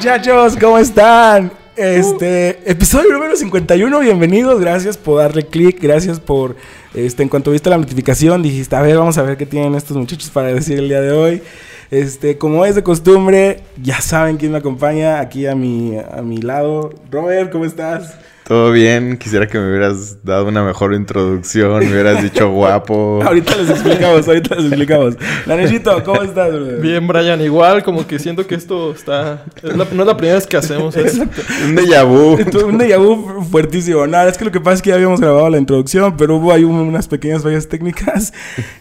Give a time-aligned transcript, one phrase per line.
[0.00, 1.52] Muchachos, ¿cómo están?
[1.76, 6.56] Este, episodio número 51, bienvenidos, gracias por darle clic, gracias por,
[6.94, 9.98] este, en cuanto viste la notificación, dijiste, a ver, vamos a ver qué tienen estos
[9.98, 11.42] muchachos para decir el día de hoy.
[11.90, 16.38] Este, como es de costumbre, ya saben quién me acompaña aquí a mi, a mi
[16.38, 16.94] lado.
[17.10, 18.14] Robert, ¿cómo estás?
[18.50, 23.22] Todo bien, quisiera que me hubieras dado una mejor introducción, me hubieras dicho guapo.
[23.22, 25.16] ahorita les explicamos, ahorita les explicamos.
[25.46, 26.50] Nanechito, ¿cómo estás?
[26.52, 26.80] Brother?
[26.80, 29.44] Bien, Brian, igual, como que siento que esto está...
[29.62, 31.22] es la- no es la primera vez que hacemos eso.
[31.64, 32.32] Un déjà vu.
[32.66, 34.04] Un déjà vu fuertísimo.
[34.08, 36.52] Nada, es que lo que pasa es que ya habíamos grabado la introducción, pero hubo
[36.52, 38.32] ahí un- unas pequeñas fallas técnicas.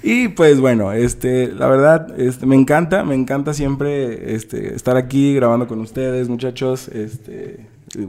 [0.02, 5.36] Y pues bueno, este, la verdad, este, me encanta, me encanta siempre este, estar aquí
[5.36, 6.88] grabando con ustedes, muchachos.
[6.88, 8.08] Este, eh,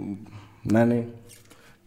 [0.65, 1.20] Nane,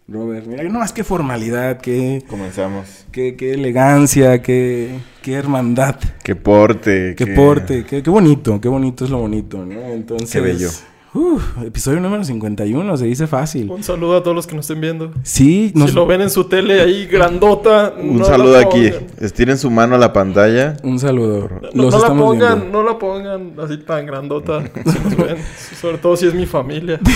[0.07, 3.05] Robert, mira, no más que formalidad, qué, Comenzamos.
[3.11, 5.95] qué, qué elegancia, qué, qué hermandad.
[6.23, 7.15] Qué porte.
[7.15, 9.79] Qué porte, qué, qué bonito, qué bonito es lo bonito, ¿no?
[9.79, 10.29] Entonces.
[10.29, 10.69] Qué bello.
[11.13, 13.69] Uf, episodio número 51, se dice fácil.
[13.69, 15.11] Un saludo a todos los que nos estén viendo.
[15.23, 17.93] Sí, nos, Si lo ven en su tele ahí grandota...
[17.99, 18.91] Un no saludo aquí.
[19.19, 20.77] Estiren su mano a la pantalla.
[20.83, 21.49] un saludo.
[21.73, 22.81] No, Los no la pongan, viendo.
[22.83, 24.63] no la pongan así tan grandota.
[24.85, 25.37] si nos ven.
[25.79, 26.99] Sobre todo si es mi familia.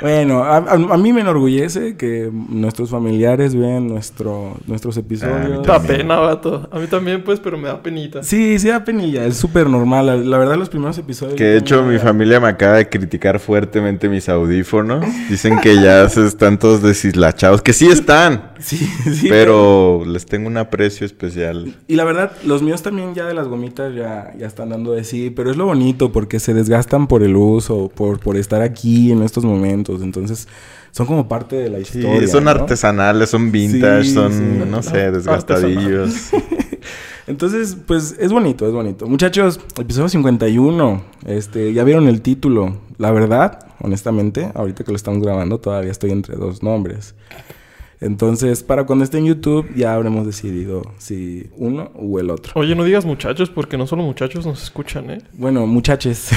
[0.00, 5.64] Bueno, a, a- a mí me enorgullece que nuestros familiares vean nuestro, nuestros episodios.
[5.64, 6.68] Da pena, vato.
[6.72, 8.20] A mí también, pues, pero me da penita.
[8.24, 10.06] Sí, sí da penilla, es súper normal.
[10.06, 11.36] La, la verdad, los primeros episodios...
[11.36, 15.04] Que de hecho mi familia me acaba de criticar fuertemente mis audífonos.
[15.28, 17.62] Dicen que ya se están todos deshilachados.
[17.62, 18.50] Que sí están.
[18.62, 19.26] Sí, sí.
[19.28, 21.74] Pero les tengo un aprecio especial.
[21.88, 25.02] Y la verdad, los míos también ya de las gomitas ya, ya están dando de
[25.02, 29.10] sí, pero es lo bonito porque se desgastan por el uso, por, por estar aquí
[29.10, 30.00] en estos momentos.
[30.02, 30.46] Entonces,
[30.92, 32.28] son como parte de la Sí, historia.
[32.28, 32.50] son ¿no?
[32.50, 34.42] artesanales, son vintage, Sí, son, sí.
[34.70, 36.14] no sé, desgastadillos.
[37.26, 39.06] Entonces, pues es bonito, es bonito.
[39.06, 41.02] Muchachos, episodio 51.
[41.26, 42.78] Este, ya vieron el título.
[42.98, 47.14] La verdad, honestamente, ahorita que lo estamos grabando, todavía estoy entre dos nombres.
[48.00, 52.52] Entonces, para cuando esté en YouTube, ya habremos decidido si uno o el otro.
[52.56, 55.22] Oye, no digas muchachos, porque no solo muchachos nos escuchan, ¿eh?
[55.34, 56.30] Bueno, muchaches.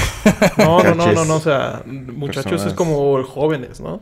[0.59, 1.35] No, no, no, no, no.
[1.37, 2.67] O sea, muchachos Personas.
[2.67, 4.01] es como jóvenes, ¿no?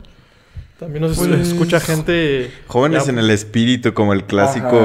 [0.84, 2.52] También nos Pues- escucha gente...
[2.68, 4.78] Jóvenes ya- en el espíritu, como el clásico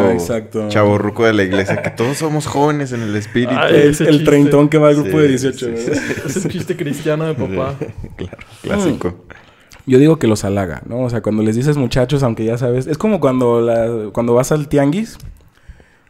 [0.68, 3.54] chaborruco de la iglesia, que todos somos jóvenes en el espíritu.
[3.56, 4.24] Ay, el, ese chiste.
[4.24, 5.90] treintón que va al grupo Sí, de 18, sí, sí.
[6.26, 7.74] Es un chiste cristiano de papá.
[8.16, 9.24] claro, clásico.
[9.86, 11.00] Yo digo que los halaga, ¿no?
[11.00, 14.52] O sea, cuando les dices muchachos, aunque ya sabes, es como cuando la, cuando vas
[14.52, 15.16] al tianguis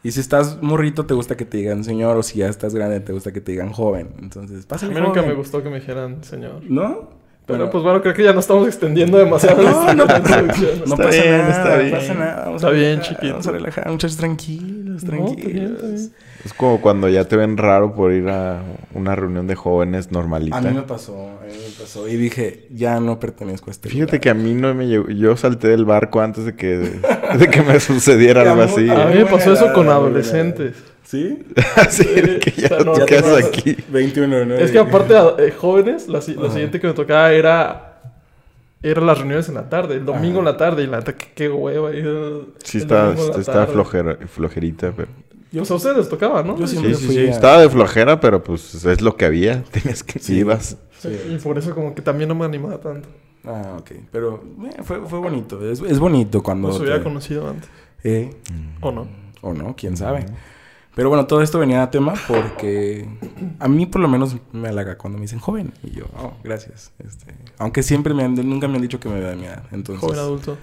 [0.02, 3.00] y si estás morrito te gusta que te digan señor o si ya estás grande
[3.00, 4.10] te gusta que te digan joven.
[4.20, 5.28] Entonces, A pásale mí nunca joven.
[5.30, 6.60] me gustó que me dijeran señor.
[6.68, 7.10] ¿No?
[7.48, 10.28] Pero Bueno, pues bueno, creo que ya nos estamos extendiendo demasiado No, no, no pasa
[11.10, 11.90] bien, nada, está no bien.
[11.92, 12.44] pasa nada.
[12.44, 13.32] Vamos Está a bien, relajar, chiquito.
[13.32, 15.52] Vamos a relajar, muchachos, tranquilos, No, está tranquilos.
[15.52, 16.10] bien, está bien.
[16.44, 18.62] Es como cuando ya te ven raro por ir a
[18.94, 20.56] una reunión de jóvenes normalita.
[20.58, 22.06] A mí me pasó, a mí me pasó.
[22.06, 24.20] Y dije, ya no pertenezco a este Fíjate lugar.
[24.20, 25.08] que a mí no me llegó.
[25.08, 26.68] Yo salté del barco antes de que,
[27.38, 28.88] de que me sucediera algo así.
[28.88, 30.76] A mí me pasó eso con adolescentes.
[31.08, 31.38] ¿Sí?
[31.76, 33.76] Así de que ya, O sea, no, ¿tú ya ¿qué te haces pasas- aquí?
[33.88, 34.54] 21, ¿no?
[34.56, 36.26] Es que aparte, eh, jóvenes, la, Ajá.
[36.50, 37.84] siguiente que me tocaba era...
[38.82, 40.38] Eran las reuniones en la tarde, el domingo Ajá.
[40.40, 40.82] en la tarde.
[40.84, 41.92] Y la neta, qué, qué hueva.
[41.96, 43.72] y, uh, Sí, el está, la está tarde.
[43.72, 45.08] flojera, flojerita, pero...
[45.50, 46.58] Pues a ustedes les tocaba, ¿no?
[46.58, 47.26] Yo Sí, sí, fui sí.
[47.26, 49.62] a- Estaba de flojera, pero pues es lo que había.
[49.72, 50.36] Tenías que Sí.
[50.40, 50.76] ibas.
[50.98, 53.08] Sí, Y por eso como que también no me animaba tanto.
[53.46, 53.92] Ah, ok.
[54.12, 55.58] Pero eh, fue, fue bonito.
[55.72, 56.68] Es, es bonito cuando...
[56.68, 57.68] Los hubiera te- conocido antes.
[58.04, 58.30] Eh,
[58.82, 59.08] ¿O no?
[59.40, 60.26] o no, quién sabe.
[60.98, 63.08] Pero bueno, todo esto venía a tema porque
[63.60, 65.72] a mí por lo menos me halaga cuando me dicen joven.
[65.84, 66.90] Y yo, oh, gracias.
[66.98, 69.62] Este, aunque siempre me han, nunca me han dicho que me vea de mi edad.
[69.70, 70.58] Entonces, Joven adulto.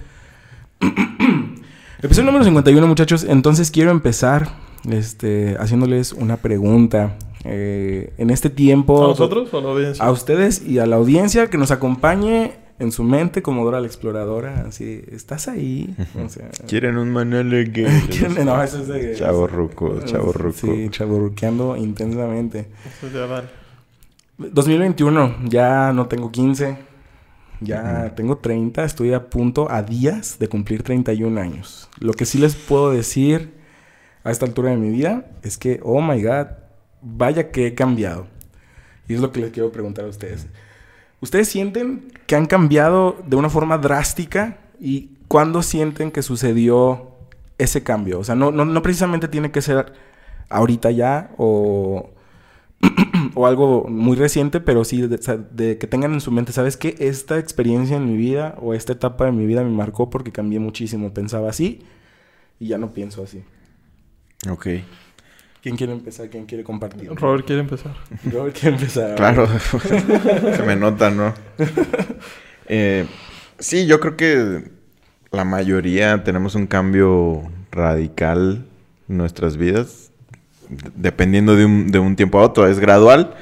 [2.02, 3.24] episodio número 51, muchachos.
[3.24, 4.50] Entonces quiero empezar
[4.90, 7.16] este, haciéndoles una pregunta.
[7.44, 9.06] Eh, en este tiempo...
[9.06, 10.04] ¿A nosotros o a la audiencia?
[10.04, 13.86] A ustedes y a la audiencia que nos acompañe en su mente como Dora la
[13.86, 14.64] Exploradora.
[14.68, 15.94] Así, ¿estás ahí?
[16.24, 17.12] O sea, Quieren un
[17.72, 17.86] que...
[18.10, 19.14] ¿quieren- No, eso es de...
[19.14, 20.52] Chavo ruco, chavo ruco.
[20.58, 22.68] Sí, chavorruqueando intensamente.
[22.86, 23.48] Eso ya vale.
[24.38, 26.76] 2021, ya no tengo 15.
[27.60, 28.84] Ya tengo 30.
[28.84, 31.88] Estoy a punto, a días de cumplir 31 años.
[32.00, 33.54] Lo que sí les puedo decir
[34.24, 36.48] a esta altura de mi vida es que, oh my god,
[37.00, 38.26] vaya que he cambiado.
[39.08, 40.48] Y es lo que les quiero preguntar a ustedes.
[41.20, 44.58] ¿Ustedes sienten que han cambiado de una forma drástica?
[44.78, 47.12] ¿Y cuándo sienten que sucedió
[47.58, 48.18] ese cambio?
[48.18, 49.92] O sea, no, no, no precisamente tiene que ser
[50.48, 52.10] ahorita ya o,
[53.34, 55.18] o algo muy reciente, pero sí de,
[55.52, 56.94] de que tengan en su mente, ¿sabes qué?
[56.98, 60.60] Esta experiencia en mi vida o esta etapa de mi vida me marcó porque cambié
[60.60, 61.14] muchísimo.
[61.14, 61.82] Pensaba así
[62.60, 63.42] y ya no pienso así.
[64.50, 64.66] Ok.
[65.62, 66.28] ¿Quién quiere empezar?
[66.28, 67.10] ¿Quién quiere compartir?
[67.14, 67.94] Robert quiere empezar.
[68.30, 69.14] Robert quiere empezar.
[69.16, 69.48] Claro,
[70.56, 71.34] se me nota, ¿no?
[72.68, 73.06] Eh,
[73.58, 74.70] sí, yo creo que
[75.30, 78.64] la mayoría tenemos un cambio radical
[79.08, 80.10] en nuestras vidas,
[80.94, 82.66] dependiendo de un, de un tiempo a otro.
[82.66, 83.34] Es gradual,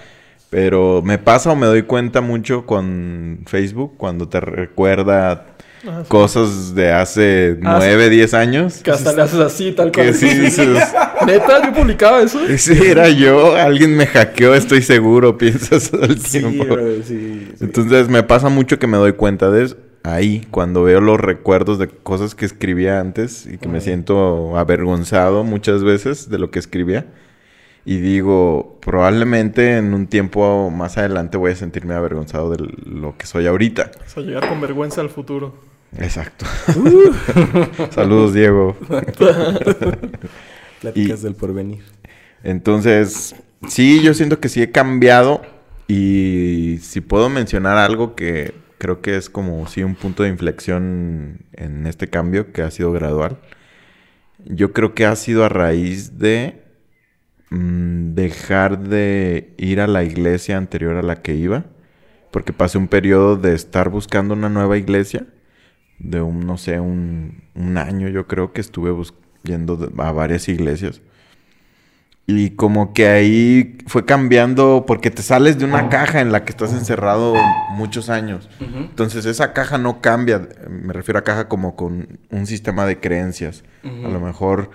[0.50, 5.53] pero me pasa o me doy cuenta mucho con Facebook cuando te recuerda
[5.84, 6.08] Sí.
[6.08, 7.76] cosas de hace Ah.
[7.78, 8.80] 9, 10 años.
[8.82, 10.14] Que hasta le haces así, tal Que cual.
[10.14, 10.78] sí dices,
[11.26, 12.40] Neta, yo publicaba eso.
[12.56, 16.76] sí, era yo, alguien me hackeó, estoy seguro, piensas todo el Sí, tiempo.
[17.06, 17.48] sí.
[17.60, 21.78] Entonces me pasa mucho que me doy cuenta de eso ahí, cuando veo los recuerdos
[21.78, 26.58] de cosas que escribía antes y que me siento avergonzado muchas veces de lo que
[26.58, 27.06] escribía.
[27.86, 33.26] Y digo, probablemente en un tiempo más adelante voy a sentirme avergonzado de lo que
[33.26, 33.90] soy ahorita.
[34.06, 35.54] O sea, llegar con vergüenza al futuro.
[35.98, 36.46] Exacto.
[37.90, 38.76] Saludos, Diego.
[40.80, 41.82] Pláticas y- del porvenir.
[42.42, 43.34] Entonces,
[43.68, 45.42] sí, yo siento que sí he cambiado
[45.88, 51.40] y si puedo mencionar algo que creo que es como sí un punto de inflexión
[51.52, 53.38] en este cambio que ha sido gradual,
[54.44, 56.62] yo creo que ha sido a raíz de
[57.50, 61.66] mm, dejar de ir a la iglesia anterior a la que iba,
[62.30, 65.26] porque pasé un periodo de estar buscando una nueva iglesia,
[65.98, 68.90] de un, no sé, un, un año yo creo que estuve
[69.42, 71.00] yendo a varias iglesias.
[72.26, 76.52] Y como que ahí fue cambiando porque te sales de una caja en la que
[76.52, 77.34] estás encerrado
[77.72, 78.48] muchos años.
[78.60, 83.62] Entonces esa caja no cambia, me refiero a caja como con un sistema de creencias.
[83.84, 84.70] A lo mejor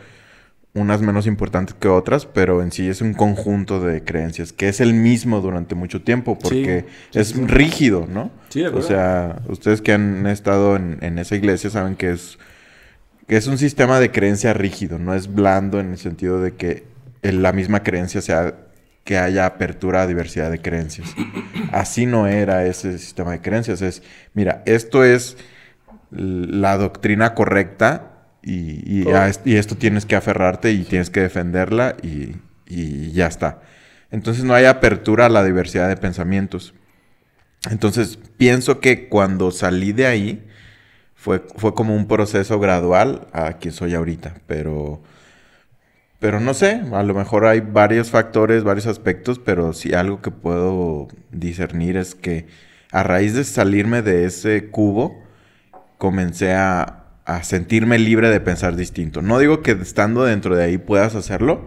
[0.74, 4.80] unas menos importantes que otras, pero en sí es un conjunto de creencias que es
[4.80, 7.42] el mismo durante mucho tiempo porque sí, es sí.
[7.46, 8.30] rígido, ¿no?
[8.50, 12.38] Sí, de o sea, ustedes que han estado en, en esa iglesia saben que es,
[13.28, 16.84] que es un sistema de creencia rígido, no es blando en el sentido de que
[17.24, 18.54] en la misma creencia sea
[19.04, 21.16] que haya apertura a diversidad de creencias.
[21.72, 23.82] Así no era ese sistema de creencias.
[23.82, 24.04] Es,
[24.36, 25.36] mira, esto es
[26.12, 28.09] la doctrina correcta
[28.50, 29.18] y, y, Todo.
[29.18, 32.36] a est- y esto tienes que aferrarte y tienes que defenderla y,
[32.68, 33.62] y ya está.
[34.12, 36.74] Entonces no hay apertura a la diversidad de pensamientos.
[37.70, 40.48] Entonces pienso que cuando salí de ahí
[41.16, 45.02] fue, fue como un proceso gradual a quien soy ahorita, pero...
[46.20, 50.32] Pero no sé, a lo mejor hay varios factores, varios aspectos, pero sí algo que
[50.32, 52.46] puedo discernir es que
[52.92, 55.24] a raíz de salirme de ese cubo,
[55.98, 56.99] comencé a,
[57.30, 59.22] a sentirme libre de pensar distinto.
[59.22, 61.62] No digo que estando dentro de ahí puedas hacerlo,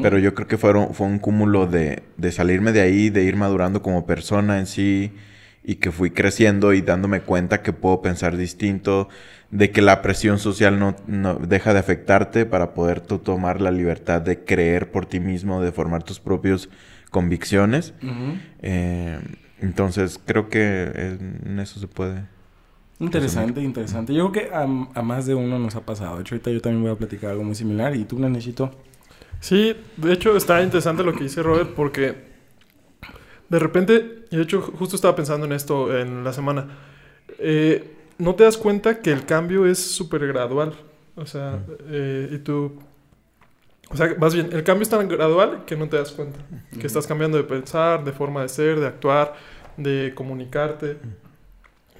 [0.00, 3.34] pero yo creo que fueron, fue un cúmulo de, de salirme de ahí, de ir
[3.34, 5.12] madurando como persona en sí,
[5.64, 9.08] y que fui creciendo y dándome cuenta que puedo pensar distinto,
[9.50, 13.72] de que la presión social no, no deja de afectarte para poder tú tomar la
[13.72, 16.68] libertad de creer por ti mismo, de formar tus propias
[17.10, 17.92] convicciones.
[18.62, 19.18] Eh,
[19.60, 22.37] entonces creo que en eso se puede.
[23.00, 24.12] Interesante, interesante.
[24.12, 26.16] Yo creo que a, a más de uno nos ha pasado.
[26.16, 27.94] De hecho, ahorita yo también voy a platicar algo muy similar.
[27.94, 28.70] ¿Y tú, Nanechito?
[29.40, 32.26] Sí, de hecho está interesante lo que dice Robert porque
[33.48, 36.66] de repente, y de hecho justo estaba pensando en esto en la semana,
[37.38, 40.74] eh, no te das cuenta que el cambio es súper gradual.
[41.14, 42.78] O sea, eh, y tú...
[43.90, 46.38] O sea, más bien, el cambio es tan gradual que no te das cuenta.
[46.78, 49.34] Que estás cambiando de pensar, de forma de ser, de actuar,
[49.78, 50.98] de comunicarte.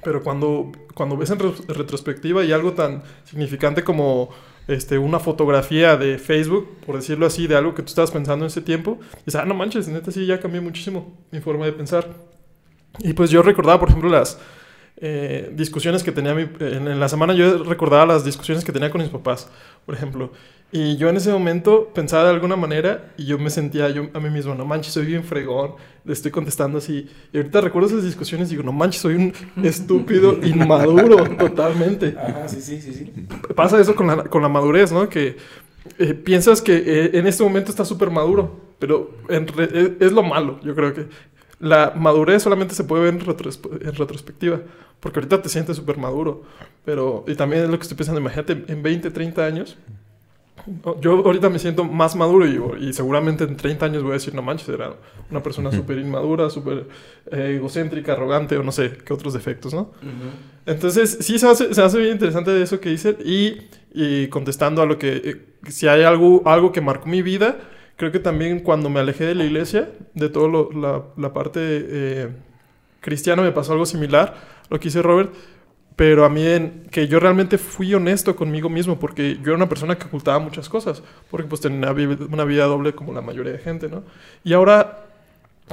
[0.09, 4.31] Pero cuando, cuando ves en re- retrospectiva y algo tan significante como
[4.67, 8.47] este, una fotografía de Facebook, por decirlo así, de algo que tú estabas pensando en
[8.47, 12.09] ese tiempo, dices, ah, no manches, neta sí, ya cambié muchísimo mi forma de pensar.
[13.01, 14.39] Y pues yo recordaba, por ejemplo, las
[14.97, 18.91] eh, discusiones que tenía mi- en, en la semana, yo recordaba las discusiones que tenía
[18.91, 19.51] con mis papás,
[19.85, 20.33] por ejemplo.
[20.71, 24.21] Y yo en ese momento pensaba de alguna manera y yo me sentía yo a
[24.21, 25.73] mí mismo, no manches, soy bien fregón,
[26.05, 27.09] le estoy contestando así.
[27.33, 29.33] Y ahorita recuerdo esas discusiones y digo, no manches, soy un
[29.65, 32.15] estúpido inmaduro totalmente.
[32.19, 33.13] Ajá, sí, sí, sí, sí.
[33.55, 35.09] Pasa eso con la, con la madurez, ¿no?
[35.09, 35.37] Que
[35.99, 40.13] eh, piensas que eh, en este momento estás súper maduro, pero en re- es, es
[40.13, 41.07] lo malo, yo creo que.
[41.61, 44.61] La madurez solamente se puede ver en, retros- en retrospectiva,
[45.01, 46.43] porque ahorita te sientes súper maduro,
[46.85, 49.77] pero, y también es lo que estoy pensando, imagínate en 20, 30 años,
[51.01, 54.35] yo ahorita me siento más maduro y, y seguramente en 30 años voy a decir,
[54.35, 54.95] no manches, era
[55.31, 56.87] una persona súper inmadura, súper
[57.31, 59.93] eh, egocéntrica, arrogante o no sé qué otros defectos, ¿no?
[60.67, 64.87] Entonces, sí se hace, se hace bien interesante eso que dice y, y contestando a
[64.87, 65.37] lo que, eh,
[65.69, 67.57] si hay algo, algo que marcó mi vida,
[67.97, 72.29] creo que también cuando me alejé de la iglesia, de toda la, la parte eh,
[73.01, 74.35] cristiana, me pasó algo similar,
[74.71, 75.33] lo que dice Robert,
[75.99, 79.69] Pero a mí, en- que yo realmente fui honesto conmigo mismo, porque yo era una
[79.69, 83.21] persona que ocultaba muchas cosas, porque pues tenía una vi- una vida doble como la
[83.21, 84.05] mayoría de gente, ¿no?
[84.45, 85.07] Y ahora,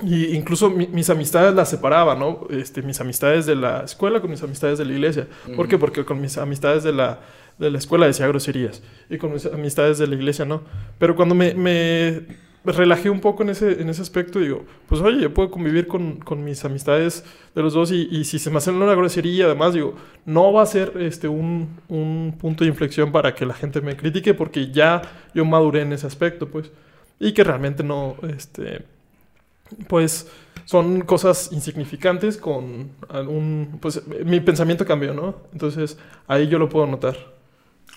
[0.02, 2.48] y incluso mi- mis amistades las separaba, ¿no?
[2.50, 5.28] Este, mis amistades de la escuela con mis amistades de la iglesia.
[5.56, 5.78] ¿Por qué?
[5.78, 7.20] Porque con mis amistades de la,
[7.60, 10.64] de la escuela decía groserías, y con mis amistades de la iglesia no.
[10.98, 12.24] Pero cuando me, me
[12.66, 16.18] relajé un poco en ese, en ese aspecto, digo, pues oye, yo puedo convivir con,
[16.18, 19.74] con mis amistades de los dos y, y si se me hace una grosería, además,
[19.74, 19.96] digo,
[20.26, 23.96] no va a ser este, un, un punto de inflexión para que la gente me
[23.96, 25.02] critique porque ya
[25.34, 26.72] yo maduré en ese aspecto, pues.
[27.20, 28.84] Y que realmente no, este,
[29.88, 30.30] pues,
[30.66, 35.36] son cosas insignificantes con algún, pues, mi pensamiento cambió, ¿no?
[35.54, 37.16] Entonces, ahí yo lo puedo notar.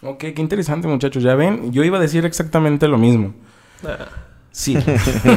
[0.03, 1.23] Ok, qué interesante, muchachos.
[1.23, 3.35] Ya ven, yo iba a decir exactamente lo mismo.
[3.85, 4.07] Ah.
[4.51, 4.77] Sí.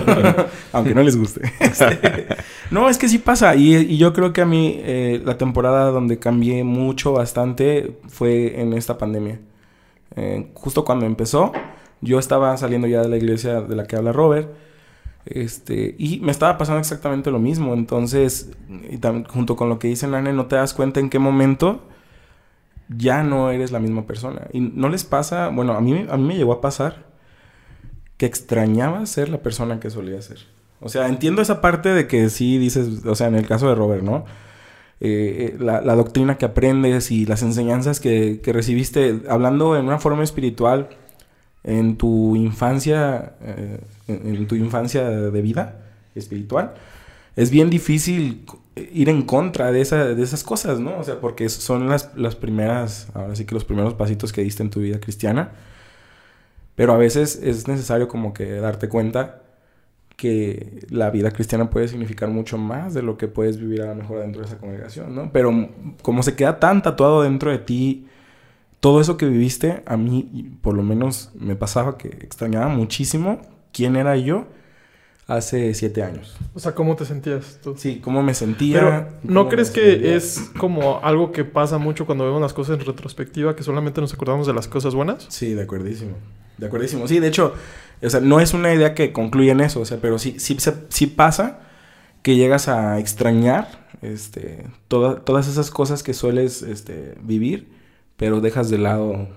[0.74, 1.42] Aunque no les guste.
[2.72, 3.54] No, es que sí pasa.
[3.56, 8.62] Y, y yo creo que a mí eh, la temporada donde cambié mucho, bastante, fue
[8.62, 9.42] en esta pandemia.
[10.16, 11.52] Eh, justo cuando empezó,
[12.00, 14.50] yo estaba saliendo ya de la iglesia de la que habla Robert.
[15.26, 17.74] Este, y me estaba pasando exactamente lo mismo.
[17.74, 18.52] Entonces,
[18.90, 21.84] y junto con lo que dice Nane, no te das cuenta en qué momento
[22.88, 24.48] ya no eres la misma persona.
[24.54, 27.11] Y no les pasa, bueno, a mí, a mí me llegó a pasar
[28.22, 30.38] que extrañaba ser la persona que solía ser.
[30.80, 33.74] O sea, entiendo esa parte de que sí dices, o sea, en el caso de
[33.74, 34.26] Robert, ¿no?
[35.00, 39.98] Eh, eh, la, doctrina que aprendes y las enseñanzas que, que recibiste, hablando en una
[39.98, 40.90] forma espiritual,
[41.64, 45.80] en tu infancia, eh, en, tu infancia de vida
[46.14, 46.76] espiritual,
[47.36, 51.00] es bien difícil ir en contra de, de esas cosas, ¿no?
[51.00, 54.62] O sea, porque son las, las primeras, ahora sí que los primeros pasitos que diste
[54.62, 55.54] en tu vida cristiana.
[56.76, 59.42] Pero a veces es necesario como que darte cuenta
[60.16, 63.96] que la vida cristiana puede significar mucho más de lo que puedes vivir a lo
[63.96, 65.32] mejor dentro de esa congregación, ¿no?
[65.32, 65.70] Pero
[66.04, 68.08] como se queda tan tatuado dentro de ti,
[68.80, 73.96] todo eso que viviste, a mí por lo menos me pasaba que extrañaba muchísimo quién
[73.96, 74.46] era yo
[75.36, 76.36] hace siete años.
[76.54, 77.76] O sea, ¿cómo te sentías tú?
[77.78, 78.80] Sí, cómo me sentía.
[78.80, 80.16] Pero, ¿no crees que sentía.
[80.16, 84.14] es como algo que pasa mucho cuando vemos las cosas en retrospectiva, que solamente nos
[84.14, 85.26] acordamos de las cosas buenas?
[85.30, 86.16] Sí, de acuerdísimo.
[86.58, 87.08] De acuerdísimo.
[87.08, 87.54] Sí, de hecho,
[88.02, 90.56] o sea, no es una idea que concluye en eso, o sea, pero sí, sí,
[90.60, 91.60] se- sí pasa
[92.22, 97.70] que llegas a extrañar este, toda- todas esas cosas que sueles este, vivir,
[98.18, 99.28] pero dejas de lado.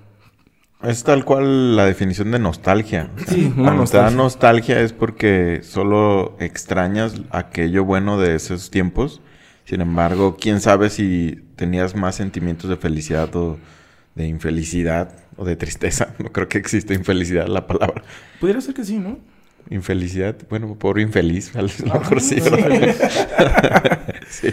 [0.87, 3.11] Es tal cual la definición de nostalgia.
[3.17, 4.17] O sea, Sí, una Cuando te da nostalgia.
[4.17, 9.21] nostalgia es porque solo extrañas aquello bueno de esos tiempos.
[9.65, 13.59] Sin embargo, quién sabe si tenías más sentimientos de felicidad o
[14.15, 16.09] de infelicidad o de tristeza.
[16.19, 18.03] No creo que exista infelicidad la palabra.
[18.41, 19.19] Pudiera ser que sí, ¿no?
[19.71, 22.37] Infelicidad, bueno, pobre infeliz, a lo mejor sí.
[24.29, 24.49] sí.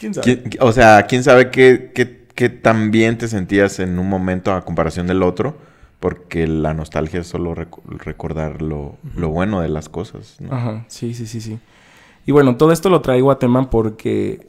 [0.00, 0.24] ¿Quién sabe?
[0.24, 4.52] ¿Quién- o sea, quién sabe qué, qué, qué tan bien te sentías en un momento
[4.54, 5.58] a comparación del otro,
[6.00, 10.36] porque la nostalgia es solo recordar lo, lo bueno de las cosas.
[10.40, 10.54] ¿no?
[10.54, 11.58] Ajá, sí, sí, sí, sí.
[12.26, 14.46] Y bueno, todo esto lo traigo a tema porque,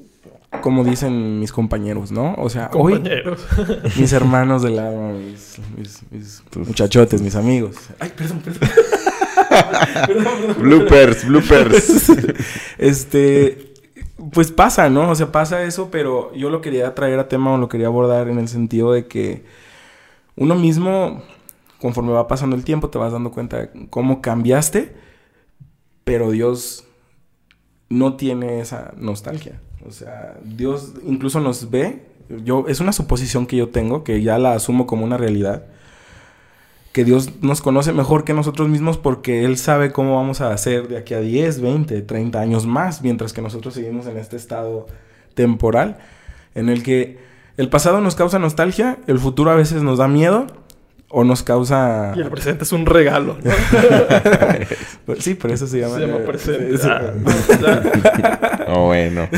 [0.61, 2.33] como dicen mis compañeros, ¿no?
[2.37, 3.45] O sea, hoy Compañeros.
[3.97, 7.75] mis hermanos del alma, mis, mis- mis muchachotes, mis amigos.
[7.99, 8.69] Ay, perdón, perdón.
[10.07, 10.55] Perdón, perdón.
[10.61, 12.11] Bloopers, bloopers.
[12.77, 13.73] Este,
[14.33, 15.09] pues pasa, ¿no?
[15.11, 18.27] O sea, pasa eso, pero yo lo quería traer a tema o lo quería abordar
[18.29, 19.43] en el sentido de que
[20.35, 21.23] uno mismo,
[21.79, 24.95] conforme va pasando el tiempo, te vas dando cuenta de cómo cambiaste,
[26.03, 26.85] pero Dios
[27.89, 29.61] no tiene esa nostalgia.
[29.87, 32.05] O sea, Dios incluso nos ve.
[32.43, 35.65] Yo, es una suposición que yo tengo, que ya la asumo como una realidad.
[36.91, 40.87] Que Dios nos conoce mejor que nosotros mismos porque Él sabe cómo vamos a hacer
[40.87, 44.87] de aquí a 10, 20, 30 años más, mientras que nosotros seguimos en este estado
[45.35, 45.99] temporal
[46.57, 47.19] en el que
[47.55, 50.47] el pasado nos causa nostalgia, el futuro a veces nos da miedo
[51.09, 52.13] o nos causa...
[52.15, 53.37] Y el presente es un regalo.
[53.43, 53.51] ¿no?
[55.05, 55.95] Pues Sí, por eso se llama...
[55.95, 56.77] Se llama eh, presente.
[56.77, 56.87] sí.
[56.89, 57.13] Ah.
[58.69, 59.29] Oh, bueno.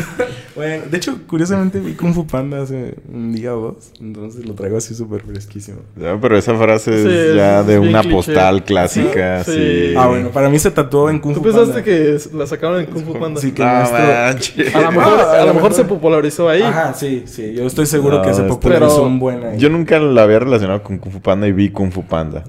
[0.56, 4.56] Bueno, de hecho, curiosamente vi Kung Fu Panda hace un día o dos, entonces lo
[4.56, 5.78] traigo así súper fresquísimo.
[5.96, 8.16] Ya, pero esa frase Sí, es ya es de una cliché.
[8.16, 9.44] postal clásica.
[9.44, 9.52] Sí.
[9.54, 9.94] Sí.
[9.96, 11.84] Ah, bueno, para mí se tatuó en Kung ¿Tú Fu pensaste Panda.
[11.84, 13.40] que es- la sacaron en Kung Fu Panda?
[13.40, 14.76] Sí, que No nuestro- manches.
[14.76, 16.64] A lo mejor, Ah, a a lo mejor se popularizó ahí.
[16.64, 19.60] Ajá, sí, sí, yo estoy seguro No, que se popularizó pero- un buen ahí.
[19.60, 22.44] Yo nunca la había relacionado con Kung Fu Panda y vi Kung Fu Panda.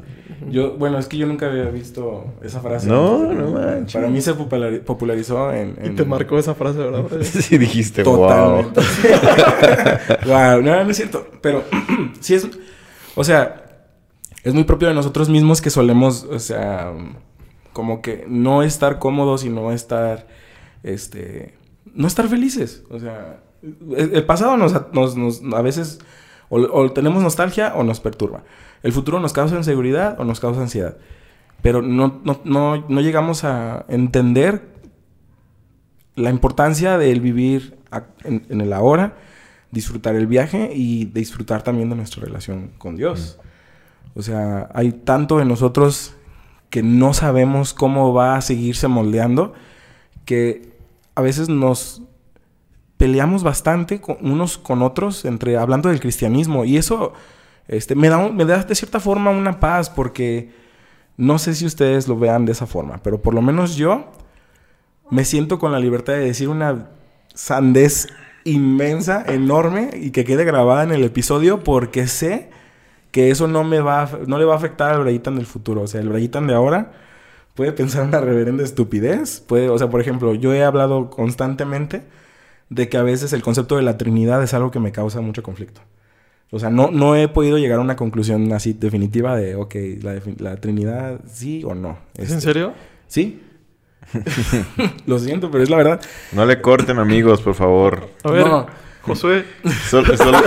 [0.48, 2.88] Yo, bueno, es que yo nunca había visto esa frase.
[2.88, 3.92] No, antes, no manches.
[3.92, 7.04] Para mí se populari- popularizó en, Y te marcó esa frase, ¿verdad?
[7.22, 8.62] Sí dijiste, wow.
[8.72, 8.80] Totalmente.
[10.26, 11.26] wow, no, no es cierto.
[11.42, 11.62] Pero
[12.20, 12.48] sí es.
[13.16, 13.64] O sea,
[14.42, 16.92] es muy propio de nosotros mismos que solemos, o sea,
[17.72, 20.26] como que no estar cómodos y no estar.
[20.82, 21.54] Este.
[21.94, 22.82] No estar felices.
[22.90, 23.40] O sea,
[23.96, 25.98] El pasado nos, nos, nos a veces
[26.50, 28.44] o, o, tenemos nostalgia o nos perturba.
[28.82, 30.98] El futuro nos causa inseguridad o nos causa ansiedad.
[31.62, 34.68] Pero no, no, no, no llegamos a entender
[36.16, 37.78] la importancia del vivir
[38.24, 39.16] en, en, el ahora,
[39.70, 43.38] disfrutar el viaje y disfrutar también de nuestra relación con Dios.
[43.38, 44.18] Mm.
[44.18, 46.14] O sea, hay tanto en nosotros
[46.68, 49.54] que no sabemos cómo va a seguirse moldeando
[50.24, 50.70] que
[51.14, 52.02] a veces nos
[53.00, 57.14] peleamos bastante unos con otros entre hablando del cristianismo y eso
[57.66, 60.50] este, me, da, me da de cierta forma una paz porque
[61.16, 64.12] no sé si ustedes lo vean de esa forma, pero por lo menos yo
[65.08, 66.90] me siento con la libertad de decir una
[67.32, 68.08] sandez
[68.44, 72.50] inmensa, enorme y que quede grabada en el episodio porque sé
[73.12, 75.86] que eso no me va no le va a afectar al Brayitan del futuro, o
[75.86, 76.92] sea, el Brayitan de ahora
[77.54, 82.02] puede pensar una reverenda estupidez, puede, o sea, por ejemplo, yo he hablado constantemente
[82.70, 85.42] de que a veces el concepto de la Trinidad es algo que me causa mucho
[85.42, 85.82] conflicto.
[86.52, 90.20] O sea, no, no he podido llegar a una conclusión así definitiva de, ok, la,
[90.38, 91.98] la Trinidad sí o no.
[92.14, 92.72] ¿Es en este, serio?
[93.06, 93.42] Sí.
[95.06, 96.00] Lo siento, pero es la verdad.
[96.32, 98.08] No le corten, amigos, por favor.
[98.24, 98.66] A ver, no.
[99.02, 99.44] Josué.
[99.88, 100.38] Solo, solo...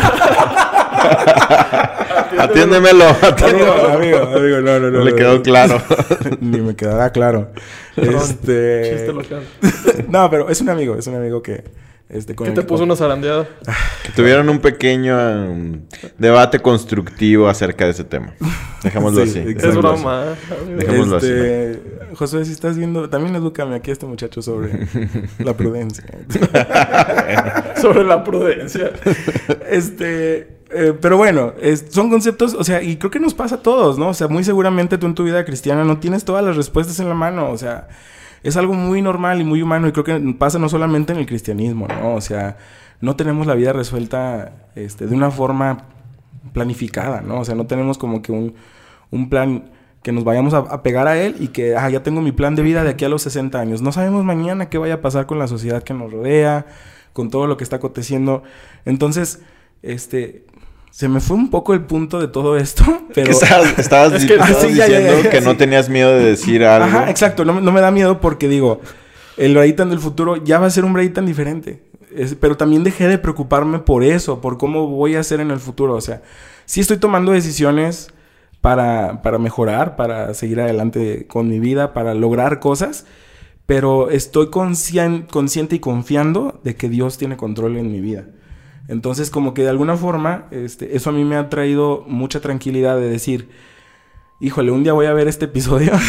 [2.39, 3.89] atiéndemelo, atiéndemelo.
[3.89, 4.99] Amigo, amigo, amigo, no, no, no.
[4.99, 5.81] No le quedó claro.
[6.39, 7.51] Ni me quedará claro.
[7.95, 9.11] este...
[10.09, 11.63] no, pero es un amigo, es un amigo que
[12.13, 13.47] este, ¿Qué te puso una zarandeada?
[14.03, 15.81] Que tuvieron un pequeño um,
[16.19, 18.35] debate constructivo acerca de ese tema.
[18.83, 19.55] Dejémoslo sí, así.
[19.57, 20.35] Es broma.
[20.77, 22.15] Dejémoslo este, así.
[22.15, 24.87] José, si estás viendo, también edúcame aquí a este muchacho sobre
[25.39, 26.05] la prudencia.
[27.81, 28.91] sobre la prudencia.
[29.67, 33.61] Este, eh, pero bueno, es, son conceptos, o sea, y creo que nos pasa a
[33.63, 34.09] todos, ¿no?
[34.09, 37.09] O sea, muy seguramente tú en tu vida cristiana no tienes todas las respuestas en
[37.09, 37.87] la mano, o sea,
[38.43, 41.25] es algo muy normal y muy humano y creo que pasa no solamente en el
[41.25, 42.15] cristianismo, ¿no?
[42.15, 42.57] O sea,
[43.01, 45.85] no tenemos la vida resuelta este, de una forma
[46.51, 47.39] planificada, ¿no?
[47.39, 48.53] O sea, no tenemos como que un,
[49.11, 49.71] un plan
[50.03, 52.55] que nos vayamos a, a, pegar a él y que, ah, ya tengo mi plan
[52.55, 53.81] de vida de aquí a los 60 años.
[53.81, 56.65] No sabemos mañana qué vaya a pasar con la sociedad que nos rodea,
[57.13, 58.43] con todo lo que está aconteciendo.
[58.83, 59.41] Entonces,
[59.81, 60.45] este,
[60.95, 62.83] se me fue un poco el punto de todo esto,
[63.15, 63.31] pero...
[63.31, 65.45] Estabas, estabas, Es que- estabas Ah, sí, ya, ya, diciendo ya, que sí.
[65.45, 66.85] no tenías miedo de decir algo.
[66.85, 67.43] Ajá, exacto.
[67.45, 68.79] No, me- no me da miedo porque digo,
[69.37, 71.81] el Brayton del futuro ya va a ser un Brayton diferente.
[72.15, 75.59] Es- pero también dejé de preocuparme por eso, por cómo voy a ser en el
[75.59, 75.95] futuro.
[75.95, 76.21] O sea,
[76.65, 78.13] sí estoy tomando decisiones
[78.61, 83.05] para, para mejorar, para seguir adelante con mi vida, para lograr cosas.
[83.65, 88.25] Pero estoy conscien- consciente y confiando de que Dios tiene control en mi vida.
[88.87, 92.97] Entonces, como que de alguna forma, este, eso a mí me ha traído mucha tranquilidad
[92.97, 93.49] de decir,
[94.39, 95.91] híjole, un día voy a ver este episodio.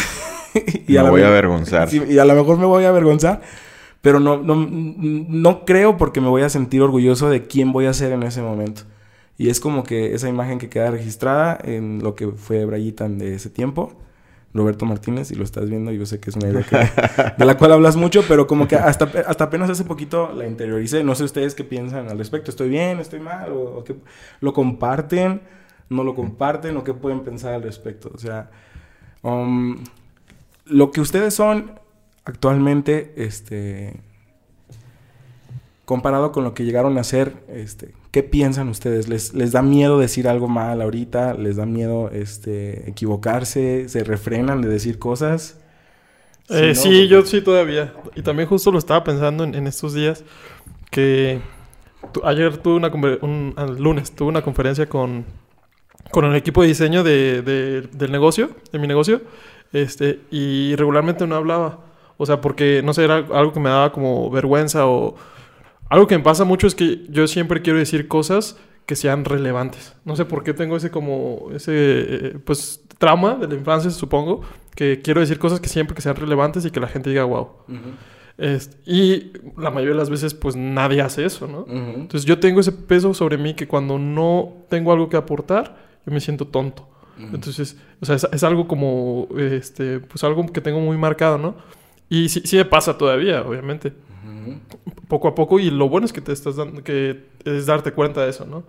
[0.86, 1.88] Me la voy a avergonzar.
[1.88, 3.42] Sí, y a lo mejor me voy a avergonzar.
[4.00, 7.92] Pero no, no, no creo porque me voy a sentir orgulloso de quién voy a
[7.92, 8.82] ser en ese momento.
[9.38, 13.34] Y es como que esa imagen que queda registrada en lo que fue Brayitan de
[13.34, 13.94] ese tiempo.
[14.54, 17.72] Roberto Martínez, si lo estás viendo, yo sé que es una idea de la cual
[17.72, 21.02] hablas mucho, pero como que hasta, hasta apenas hace poquito la interioricé.
[21.02, 22.52] No sé ustedes qué piensan al respecto.
[22.52, 23.00] ¿Estoy bien?
[23.00, 23.50] ¿Estoy mal?
[23.52, 23.84] ¿O,
[24.40, 25.42] lo comparten?
[25.90, 26.76] ¿No lo comparten?
[26.76, 28.12] ¿O qué pueden pensar al respecto?
[28.14, 28.50] O sea,
[29.22, 29.82] um,
[30.66, 31.72] lo que ustedes son
[32.24, 34.00] actualmente, este,
[35.84, 39.08] comparado con lo que llegaron a ser, este, ¿qué piensan ustedes?
[39.08, 41.34] ¿Les, les da miedo decir algo mal ahorita?
[41.34, 43.88] ¿Les da miedo, este, equivocarse?
[43.88, 45.58] ¿Se refrenan de decir cosas?
[46.48, 46.74] Eh, ¿no?
[46.74, 47.94] sí, yo sí todavía.
[48.14, 50.24] Y también justo lo estaba pensando en, en estos días
[50.90, 51.40] que
[52.12, 52.88] tu- ayer tuve una
[53.22, 55.24] un, el lunes tuve una conferencia con,
[56.10, 59.22] con el equipo de diseño de, de- del negocio, de mi negocio,
[59.72, 61.80] este, y regularmente no hablaba.
[62.16, 65.16] O sea, porque, no sé, era algo que me daba como vergüenza o...
[65.88, 69.94] Algo que me pasa mucho es que yo siempre quiero decir cosas que sean relevantes.
[70.04, 74.42] No sé por qué tengo ese como, ese, eh, pues, trauma de la infancia, supongo,
[74.74, 77.48] que quiero decir cosas que siempre que sean relevantes y que la gente diga, wow.
[77.68, 77.78] Ujú,
[78.36, 81.60] Este, y la mayoría de las veces, pues, nadie hace eso, ¿no?
[81.60, 82.00] ujú.
[82.00, 86.12] Entonces yo tengo ese peso sobre mí que cuando no tengo algo que aportar, yo
[86.12, 86.88] me siento tonto.
[87.16, 87.36] Ujú.
[87.36, 91.54] Entonces, o sea, es, es algo como, este, pues algo que tengo muy marcado, ¿no?
[92.10, 93.92] Y sí, sí me pasa todavía, obviamente,
[95.08, 95.58] Poco a poco.
[95.60, 98.64] Y lo bueno es que te estás dando, que es darte cuenta de eso, ¿no?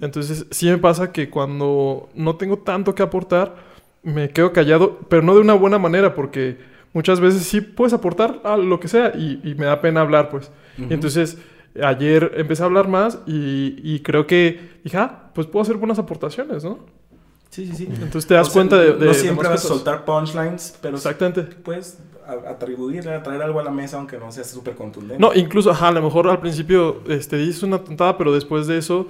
[0.00, 3.54] Entonces, sí me pasa que cuando no tengo tanto que aportar,
[4.02, 6.58] me quedo callado, pero no de una buena manera, porque
[6.92, 10.28] muchas veces sí puedes aportar a lo que sea y, y me da pena hablar,
[10.30, 10.50] pues.
[10.78, 11.38] Y entonces,
[11.82, 15.98] ayer empecé a hablar más y, y creo que dije, ah, pues puedo hacer buenas
[15.98, 16.80] aportaciones, ¿no?
[17.52, 17.84] Sí, sí, sí.
[17.90, 20.96] Entonces te das O sea, cuenta de, de- No siempre vas a soltar punchlines, pero
[20.96, 21.42] sí Exactamente.
[21.56, 25.20] puedes a- atribuirle, traer algo a la mesa, aunque no sea súper contundente.
[25.20, 28.78] No, incluso, ajá, a lo mejor al principio este, dices una tontada, pero después de
[28.78, 29.06] eso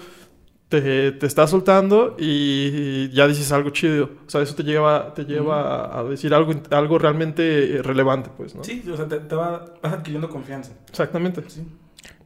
[0.69, 4.11] te, te estás soltando y ya dices algo chido.
[4.27, 8.29] O sea, eso te lleva, te lleva a, a decir algo, algo realmente eh, relevante,
[8.37, 8.65] pues, ¿no?
[8.65, 10.73] Sí, o sea, te, te va, vas adquiriendo confianza.
[10.89, 11.45] Exactamente.
[11.47, 11.63] Sí.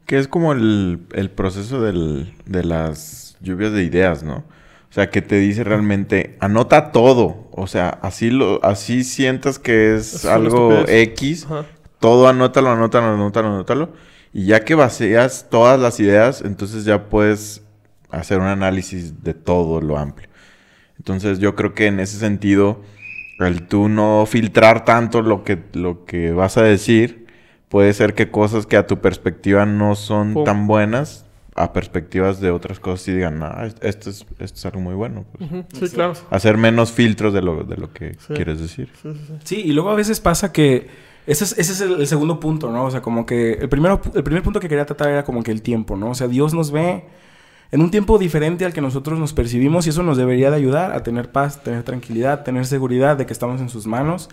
[0.06, 4.44] Que es como el, el proceso del- de las lluvias de ideas, ¿no?
[4.96, 7.50] O sea, que te dice realmente, anota todo.
[7.52, 10.84] O sea, así lo, así sientas que es algo.
[10.88, 11.66] X, Ajá.
[12.00, 13.92] todo anótalo, anótalo, anótalo, anótalo.
[14.32, 17.62] Y ya que vacías todas las ideas, entonces ya puedes
[18.08, 20.30] hacer un análisis de todo lo amplio.
[20.96, 22.80] Entonces yo creo que en ese sentido,
[23.38, 27.26] el tú no filtrar tanto lo que, lo que vas a decir,
[27.68, 30.44] puede ser que cosas que a tu perspectiva no son Pum.
[30.44, 31.25] tan buenas,
[31.56, 35.24] a perspectivas de otras cosas y digan, ah, esto es, esto es algo muy bueno.
[35.32, 35.50] pues".
[35.50, 36.12] Ujú, Sí, claro.
[36.30, 38.34] Hacer menos filtros de lo, de lo que Sí.
[38.34, 38.90] quieres decir.
[39.02, 39.34] Sí, sí, sí.
[39.44, 40.86] Sí, y luego a veces pasa que
[41.26, 42.84] ese es, ese es el, el segundo punto, ¿no?
[42.84, 45.50] O sea, como que el, primero, el primer punto que quería tratar era como que
[45.50, 46.10] el tiempo, ¿no?
[46.10, 47.04] O sea, Dios nos ve
[47.72, 50.92] en un tiempo diferente al que nosotros nos percibimos y eso nos debería de ayudar
[50.92, 54.28] a tener paz, tener tranquilidad, tener seguridad de que estamos en sus manos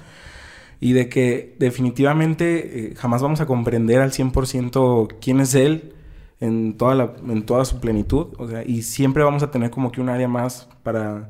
[0.80, 5.93] y de que definitivamente eh, jamás vamos a comprender al 100% quién es Él
[6.44, 9.94] en toda, la, en toda su plenitud, o sea, y siempre vamos a tener como
[9.94, 11.30] que un área más para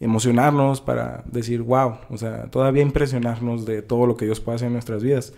[0.00, 4.66] emocionarnos, para decir, wow, o sea, todavía impresionarnos de todo lo que Dios puede hacer
[4.66, 5.34] en nuestras vidas.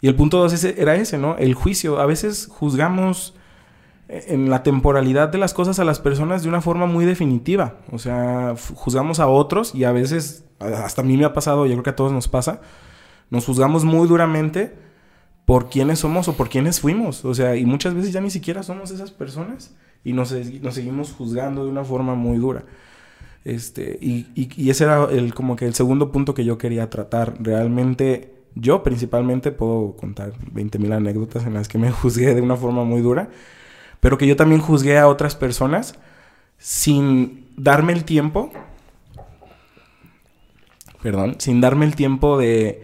[0.00, 1.36] Y el punto dos era ese, ¿no?
[1.36, 2.00] El juicio.
[2.00, 3.34] A veces juzgamos
[4.08, 7.76] eh, en la temporalidad de las cosas a las personas de una forma muy definitiva.
[7.92, 11.72] O sea, juzgamos a otros y a veces, hasta a mí me ha pasado, yo
[11.72, 12.62] creo que a todos nos pasa,
[13.28, 14.83] nos juzgamos muy duramente
[15.44, 17.24] por quiénes somos o por quiénes fuimos.
[17.24, 20.74] O sea, y muchas veces ya ni siquiera somos esas personas y nos, se- nos
[20.74, 22.64] seguimos juzgando de una forma muy dura.
[23.44, 27.34] Este, y ese era el, como que el segundo punto que yo quería tratar.
[27.40, 32.84] Realmente, yo principalmente puedo contar 20.000 anécdotas en las que me juzgué de una forma
[32.84, 33.28] muy dura,
[34.00, 35.98] pero que yo también juzgué a otras personas
[36.58, 38.50] sin darme el tiempo,
[41.02, 42.82] perdón, sin darme el tiempo de,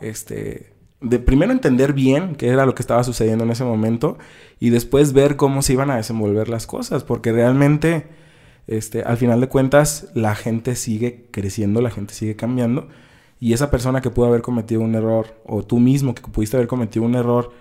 [0.00, 4.18] este, de primero entender bien qué era lo que estaba sucediendo en ese momento
[4.58, 8.08] y después ver cómo se iban a desenvolver las cosas, porque realmente,
[8.66, 12.88] este, al final de cuentas, la gente sigue creciendo, la gente sigue cambiando
[13.38, 16.68] y esa persona que pudo haber cometido un error o tú mismo que pudiste haber
[16.68, 17.52] cometido un error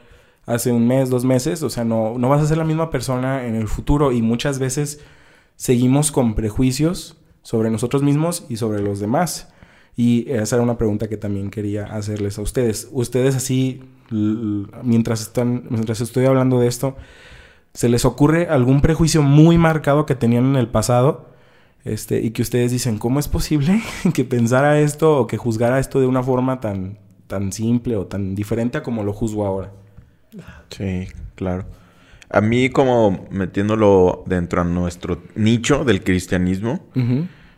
[0.45, 3.45] hace un mes, dos meses, o sea, no, no vas a ser la misma persona
[3.45, 5.01] en el futuro y muchas veces
[5.55, 9.49] seguimos con prejuicios sobre nosotros mismos y sobre los demás.
[9.95, 12.89] Y esa era una pregunta que también quería hacerles a ustedes.
[12.91, 16.97] Ustedes así, mientras, están, mientras estoy hablando de esto,
[17.73, 21.29] ¿se les ocurre algún prejuicio muy marcado que tenían en el pasado?
[21.85, 23.81] Este, y que ustedes dicen, ¿cómo es posible
[24.13, 28.35] que pensara esto o que juzgara esto de una forma tan, tan simple o tan
[28.35, 29.71] diferente a como lo juzgo ahora?
[30.69, 31.65] Sí, claro.
[32.29, 36.81] A mí como metiéndolo dentro a nuestro nicho del cristianismo.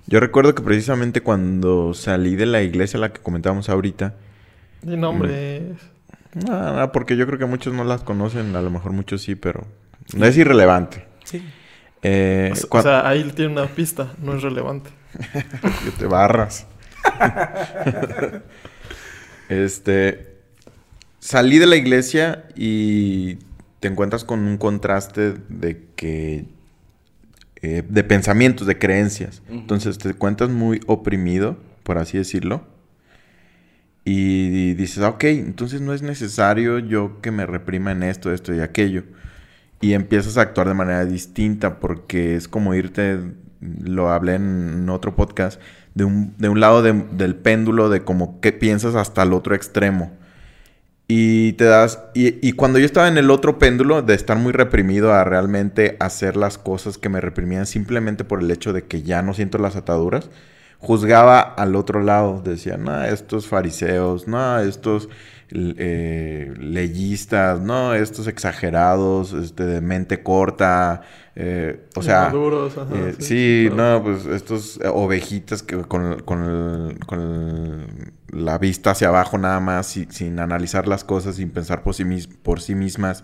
[0.07, 4.15] Yo recuerdo que precisamente cuando salí de la iglesia, la que comentábamos ahorita,
[4.83, 5.77] Y nombres.
[6.33, 9.67] nada, porque yo creo que muchos no las conocen, a lo mejor muchos sí, pero
[10.13, 11.07] no es irrelevante.
[11.23, 11.53] Sí.
[12.03, 14.91] Eh, O o sea, ahí tiene una pista, no es relevante.
[15.83, 16.67] que te barras.
[19.49, 20.35] este.
[21.19, 23.35] Salí de la iglesia y
[23.79, 26.45] te encuentras con un contraste de que.
[27.67, 29.41] Eh, de pensamientos, de creencias.
[29.49, 32.65] Entonces te encuentras muy oprimido, por así decirlo.
[34.05, 38.53] Y dices, "Ah, ok, entonces no es necesario yo que me reprima en esto, esto
[38.55, 39.03] y aquello.
[39.81, 43.19] Y empiezas a actuar de manera distinta porque es como irte,
[43.83, 45.59] lo hablé en otro podcast,
[45.93, 49.55] de un, de un lado de- del péndulo de como que piensas hasta el otro
[49.55, 50.11] extremo.
[51.09, 54.51] Y te das, y, y cuando yo estaba en el otro péndulo de estar muy
[54.51, 59.03] reprimido a realmente hacer las cosas que me reprimían simplemente por el hecho de que
[59.03, 60.29] ya no siento las ataduras,
[60.79, 65.09] juzgaba al otro lado, decía, no, estos fariseos, no, estos
[65.51, 71.01] eh, leyistas, no, estos exagerados, este, de mente corta,
[71.35, 73.99] eh, o sea, Inmaduros, ajá, eh, sí, sí, claro.
[73.99, 79.37] no, pues estos eh, ovejitas que con, con, el- con el- la vista hacia abajo
[79.37, 83.23] nada más, si- sin analizar las cosas, sin pensar por sí, mis- por sí mismas,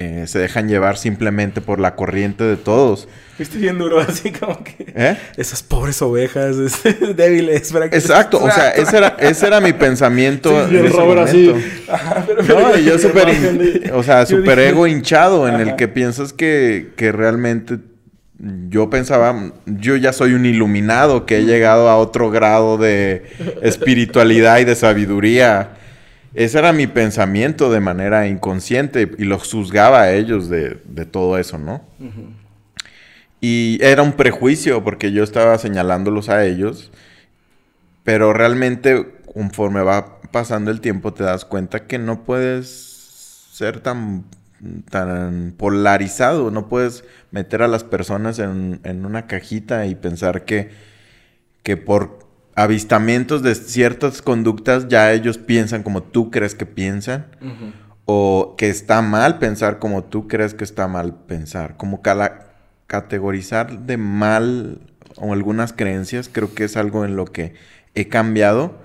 [0.00, 3.08] eh, se dejan llevar simplemente por la corriente de todos.
[3.36, 4.74] Fuiste bien duro, así como que...
[4.94, 5.16] ¿Eh?
[5.36, 7.72] Esas pobres ovejas este, débiles.
[7.72, 10.50] para que- Exacto, o sea, ese era, ese era mi pensamiento.
[10.68, 11.52] Sí, y en el ese Robert así.
[11.90, 15.74] Ajá, pero- No, y yo pero- súper, o sea, Yo súper ego hinchado en el
[15.76, 17.78] que piensas que, que realmente
[18.68, 23.24] yo pensaba, yo ya soy un iluminado que he llegado a otro grado de
[23.62, 25.70] espiritualidad y de sabiduría.
[26.34, 31.38] Ese era mi pensamiento de manera inconsciente y los juzgaba a ellos de, de todo
[31.38, 31.82] eso, ¿no?
[33.40, 36.90] Y era un prejuicio porque yo estaba señalándolos a ellos,
[38.04, 42.66] pero realmente conforme va pasando el tiempo te das cuenta que no puedes
[43.52, 44.24] ser tan,
[44.90, 50.70] tan polarizado, no puedes meter a las personas en, en una cajita y pensar que,
[51.62, 52.27] que por
[52.58, 57.26] avistamientos de ciertas conductas ya ellos piensan como tú crees que piensan.
[58.04, 61.76] O que está mal pensar como tú crees que está mal pensar.
[61.76, 62.48] Como cala
[62.88, 64.80] categorizar de mal
[65.16, 67.54] o algunas creencias, creo que es algo en lo que
[67.94, 68.80] he cambiado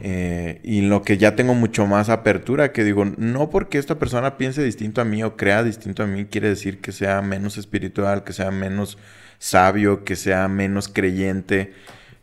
[0.00, 3.98] eh, y en lo que ya tengo mucho más apertura, que digo, no porque esta
[3.98, 7.58] persona piense distinto a mí o crea distinto a mí, quiere decir que sea menos
[7.58, 8.96] espiritual, que sea menos
[9.38, 11.74] sabio, que sea menos creyente,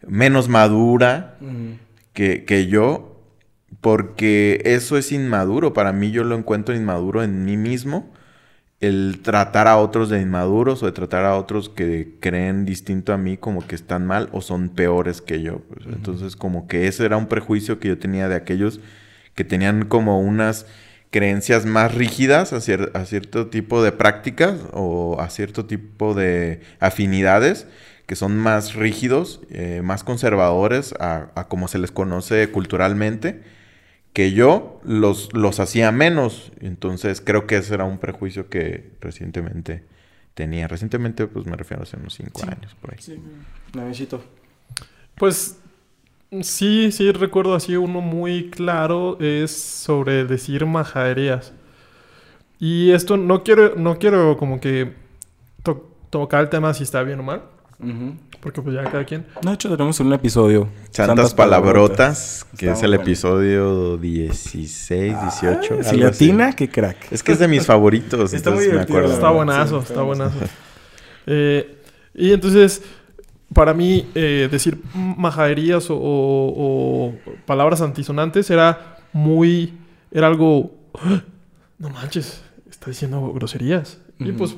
[0.05, 1.37] menos madura
[2.13, 3.21] que, que yo,
[3.81, 8.11] porque eso es inmaduro, para mí yo lo encuentro inmaduro en mí mismo
[8.79, 13.17] el tratar a otros de inmaduros o de tratar a otros que creen distinto a
[13.17, 15.59] mí como que están mal o son peores que yo.
[15.59, 15.87] Pues.
[15.87, 18.79] Entonces como que ese era un prejuicio que yo tenía de aquellos
[19.33, 20.67] que tenían como unas
[21.09, 27.65] creencias más rígidas a, cierto tipo de prácticas o a cierto tipo de afinidades
[28.07, 33.43] que son más rígidos, eh, más conservadores a, a como se les conoce culturalmente
[34.17, 36.51] que yo los, los hacía menos.
[36.59, 39.83] Entonces creo que ese era un prejuicio que recientemente
[40.33, 40.67] tenía.
[40.67, 42.97] Recientemente, pues me refiero a hace unos cinco años por ahí.
[42.99, 43.19] Sí,
[45.13, 45.59] Pues
[46.41, 51.53] sí, sí recuerdo así uno muy claro es sobre decir majaderías.
[52.59, 54.95] Y esto no quiero, no quiero como que
[56.09, 57.43] tocar el tema si está bien o mal.
[58.39, 59.25] Porque pues ya cada quien.
[59.41, 60.67] De hecho, tenemos un episodio.
[60.89, 65.83] Santas, Palabrotas, que es el episodio 16, 18.
[65.83, 67.11] si latina, qué crack.
[67.11, 68.33] Es que es de mis favoritos.
[68.33, 69.13] está muy me acuerdo.
[69.13, 70.37] Está buenazo, está buenazo.
[71.29, 71.81] Eh,
[72.15, 72.81] y entonces,
[73.53, 77.13] para mí, eh, decir majaderías o,
[77.45, 79.73] palabras antisonantes era muy.
[80.09, 80.71] Era algo.
[80.93, 81.21] ¡Ah!
[81.79, 83.99] No manches, está diciendo groserías.
[84.19, 84.55] Y pues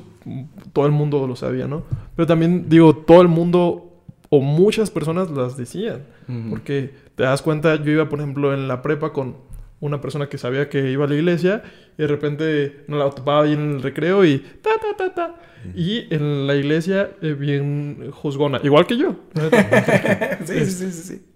[0.72, 1.84] todo el mundo lo sabía, ¿no?
[2.16, 3.90] Pero también digo, todo el mundo
[4.28, 6.02] o muchas personas las decían.
[6.48, 9.36] Porque te das cuenta, yo iba, por ejemplo, en la prepa con
[9.80, 11.64] una persona que sabía que iba a la iglesia
[11.98, 15.36] y de repente no la topaba ahí en el recreo y ta, ta, ta, ta.
[15.74, 19.16] Y en la iglesia, eh, bien juzgona, igual que yo.
[20.44, 21.26] sí, sí, sí, sí.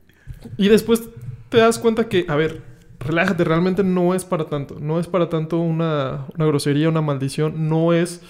[0.56, 1.08] Y después
[1.48, 2.62] te das cuenta que, a ver,
[3.00, 4.78] relájate, realmente no es para tanto.
[4.80, 7.68] No es para tanto una, una grosería, una maldición.
[7.68, 8.22] No es...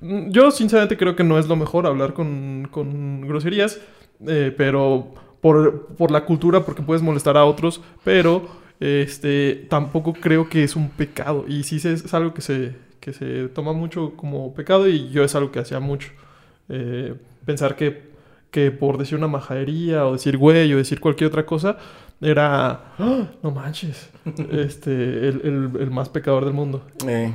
[0.00, 3.80] Yo sinceramente creo que no es lo mejor hablar con, con groserías,
[4.26, 8.48] eh, pero por, por, la cultura, porque puedes molestar a otros, pero
[8.80, 11.44] este, tampoco creo que es un pecado.
[11.46, 15.34] Y sí es, algo que se, que se toma mucho como pecado y yo es
[15.34, 16.10] algo que hacía mucho.
[16.68, 18.10] Eh, pensar que,
[18.50, 21.76] que por decir una majadería o decir güey o decir cualquier otra cosa,
[22.22, 23.26] era, ¡Ah!
[23.42, 24.10] no manches,
[24.50, 24.92] este,
[25.28, 26.86] el, el, más pecador del mundo.
[27.06, 27.32] Eh.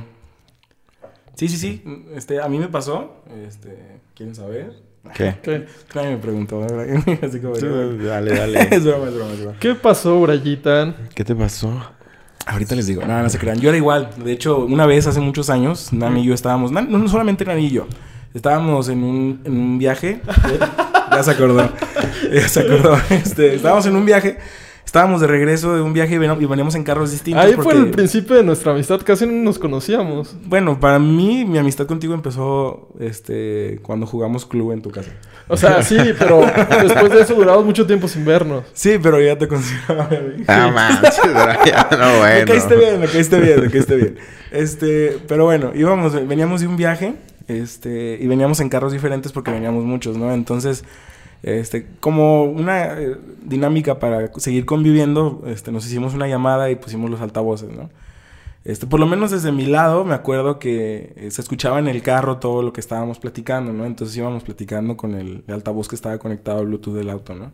[1.36, 1.82] Sí, sí, sí.
[2.14, 3.22] Este, a mí me pasó.
[3.46, 4.72] Este, ¿quieren saber?
[5.14, 5.36] ¿Qué?
[5.42, 5.66] ¿Qué?
[5.94, 6.64] Nadie me preguntó.
[7.22, 8.60] Así como, dale, dale.
[8.70, 9.56] es broma, es broma, es broma.
[9.60, 10.96] ¿Qué pasó, Brayitan?
[11.14, 11.70] ¿Qué te pasó?
[12.46, 13.04] Ahorita les digo.
[13.04, 13.60] No, no se crean.
[13.60, 14.10] Yo era igual.
[14.16, 16.72] De hecho, una vez hace muchos años, Nani y yo estábamos...
[16.72, 17.86] No, no solamente Nani y yo.
[18.32, 20.22] Estábamos en un, en un viaje.
[21.10, 21.70] ya se acordó.
[22.32, 22.96] ya se acordó.
[23.10, 24.38] Este, estábamos en un viaje
[24.86, 27.44] estábamos de regreso de un viaje y, veníamos en carros distintos.
[27.44, 30.34] Ahí fue el principio de nuestra amistad, casi no nos conocíamos.
[30.44, 35.10] Bueno, para mí, mi amistad contigo empezó este cuando jugamos club en tu casa.
[35.48, 36.40] O sea, sí, pero
[36.82, 38.64] después de eso duramos mucho tiempo sin vernos.
[38.72, 40.08] Sí, pero ya te consideraba
[40.46, 41.18] Ah, manches,
[41.98, 42.38] no, bueno.
[42.38, 44.18] Me caíste bien, me caíste bien, me caíste bien.
[44.52, 47.16] Este, pero bueno, íbamos, veníamos de un viaje,
[47.48, 50.32] este, y veníamos en carros diferentes porque veníamos muchos, ¿no?
[50.32, 50.84] Entonces,
[51.42, 57.10] este, como una eh, dinámica para seguir conviviendo, este, nos hicimos una llamada y pusimos
[57.10, 57.90] los altavoces, ¿no?
[58.64, 62.02] Este, por lo menos desde mi lado me acuerdo que eh, se escuchaba en el
[62.02, 63.84] carro todo lo que estábamos platicando, ¿no?
[63.84, 67.52] Entonces íbamos platicando con el, el altavoz que estaba conectado al Bluetooth del auto, ¿no?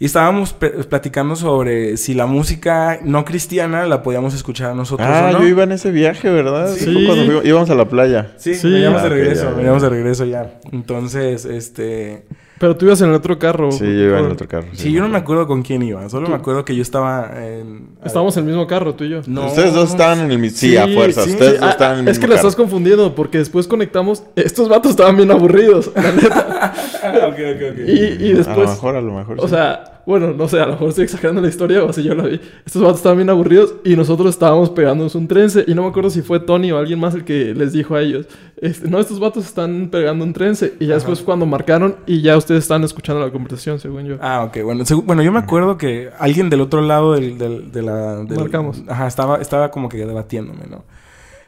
[0.00, 5.32] Y estábamos platicando sobre si la música no cristiana la podíamos escuchar nosotros ah, o
[5.34, 5.40] no.
[5.40, 6.74] yo iba en ese viaje, ¿verdad?
[6.74, 7.04] Sí.
[7.06, 8.32] Cuando íbamos a la playa.
[8.38, 8.70] Sí, sí.
[8.70, 10.58] veníamos de regreso, veníamos de regreso ya.
[10.72, 12.24] Entonces, este...
[12.60, 13.72] Pero tú ibas en el otro carro.
[13.72, 14.66] Sí, yo iba en el otro carro.
[14.74, 16.06] Sí, yo no me acuerdo con quién iba.
[16.10, 17.88] Solo me acuerdo que yo estaba en...
[18.04, 19.22] Estábamos en el mismo carro, tú y yo.
[19.26, 20.58] No, Ustedes dos estaban en el mismo...
[20.58, 21.22] Sí, a fuerza.
[21.24, 21.58] sí, Ustedes sí.
[21.58, 22.48] dos Ah, estaban en el es mismo que lo carro.
[22.48, 24.24] estás confundiendo porque después conectamos.
[24.36, 26.74] Estos vatos estaban bien aburridos, la neta.
[27.28, 27.78] ok, ok, ok.
[27.88, 27.92] Y,
[28.26, 28.68] y A lo después.
[28.68, 29.48] mejor, a lo mejor O sí.
[29.54, 32.24] sea, bueno, no sé, a lo mejor estoy exagerando la historia o así yo la
[32.24, 32.38] vi.
[32.66, 35.64] Estos vatos estaban bien aburridos y nosotros estábamos pegándonos un trense.
[35.66, 38.02] Y no me acuerdo si fue Tony o alguien más el que les dijo a
[38.02, 38.26] ellos:
[38.60, 40.74] este, No, estos vatos están pegando un trense.
[40.78, 44.16] Y ya después, cuando marcaron, y ya ustedes están escuchando la conversación, según yo.
[44.20, 44.62] Ah, ok.
[44.64, 48.16] Bueno, bueno, yo me acuerdo que alguien del otro lado del, del- de la...
[48.24, 48.82] del- Marcamos.
[48.88, 50.84] Ajá, estaba, estaba como que debatiéndome, ¿no?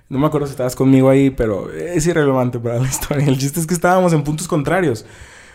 [0.09, 3.27] No me acuerdo si estabas conmigo ahí, pero es irrelevante para la historia.
[3.27, 5.07] El chiste es que estábamos en puntos contrarios.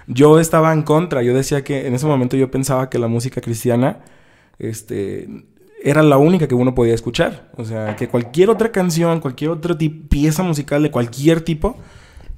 [0.08, 1.22] Yo estaba en contra.
[1.24, 4.00] Yo decía que en ese momento yo pensaba que la música cristiana,
[4.60, 5.28] este...
[5.84, 7.50] Era la única que uno podía escuchar.
[7.56, 9.78] O sea, que cualquier otra canción, cualquier otra
[10.10, 11.78] pieza musical de cualquier tipo,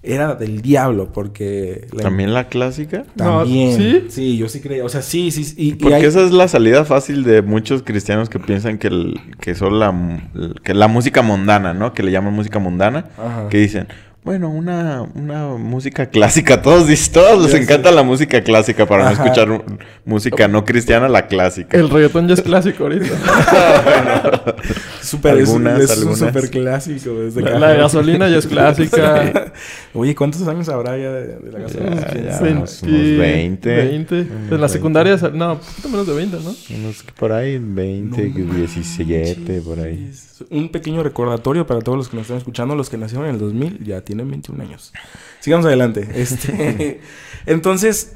[0.03, 1.87] era del diablo, porque...
[1.93, 3.05] la- ¿También la clásica?
[3.15, 3.77] No, También.
[3.77, 4.05] ¿sí?
[4.09, 4.37] ¿sí?
[4.37, 4.83] yo sí creía.
[4.83, 5.53] O sea, sí, sí.
[5.57, 8.87] Y, y Porque hay- esa es la salida fácil de muchos cristianos que piensan que,
[8.87, 10.21] el, que solo la,
[10.63, 11.93] que la música mundana, ¿no?
[11.93, 13.05] Que le llaman música mundana.
[13.17, 13.47] Ajá.
[13.49, 13.87] Que dicen,
[14.23, 16.61] bueno, una, una música clásica.
[16.61, 19.23] Todos, dicen- todos les Ya encanta la música clásica para no Ajá.
[19.23, 19.63] escuchar
[20.05, 21.75] música no cristiana, la clásica.
[21.77, 23.05] El reggaetón ya es clásico ahorita.
[25.01, 26.19] Súper, es- Algunas, es, un algunas.
[26.19, 27.13] súper clásico.
[27.19, 29.53] Desde que- la, la de gasolina ya es clásica.
[29.93, 31.95] Oye, ¿cuántos años habrá ya de, de la gasolina?
[32.01, 32.33] Ya, ¿Quién ya.
[32.37, 32.51] sabe?
[32.51, 33.75] unos- unos 20.
[33.75, 34.19] 20.
[34.19, 34.69] En la 20.
[34.69, 36.55] secundaria, no, un poquito menos de 20, ¿no?
[36.77, 39.63] Unos por ahí, 20, No 17, manches.
[39.63, 40.11] por ahí.
[40.49, 43.39] Un pequeño recordatorio para todos los que nos están escuchando, los que nacieron en el
[43.39, 44.93] 2000 ya tienen 21 años.
[45.39, 46.07] Sigamos adelante.
[46.15, 47.01] Este,
[47.45, 48.13] entonces,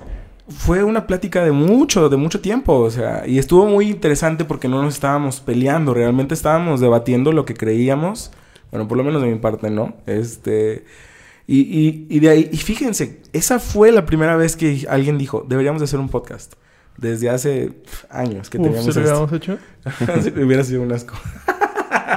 [0.47, 4.67] fue una plática de mucho, de mucho tiempo, o sea, y estuvo muy interesante porque
[4.67, 8.31] no nos estábamos peleando, realmente estábamos debatiendo lo que creíamos,
[8.71, 9.95] bueno, por lo menos de mi parte, ¿no?
[10.05, 10.85] Este,
[11.47, 15.45] y, y, y de ahí, y fíjense, esa fue la primera vez que alguien dijo,
[15.47, 16.53] deberíamos de hacer un podcast.
[16.95, 17.71] Desde hace
[18.11, 19.15] años que Uf, teníamos ¿sí lo esto.
[19.23, 19.57] habíamos hecho?
[20.45, 21.15] Hubiera sido un asco.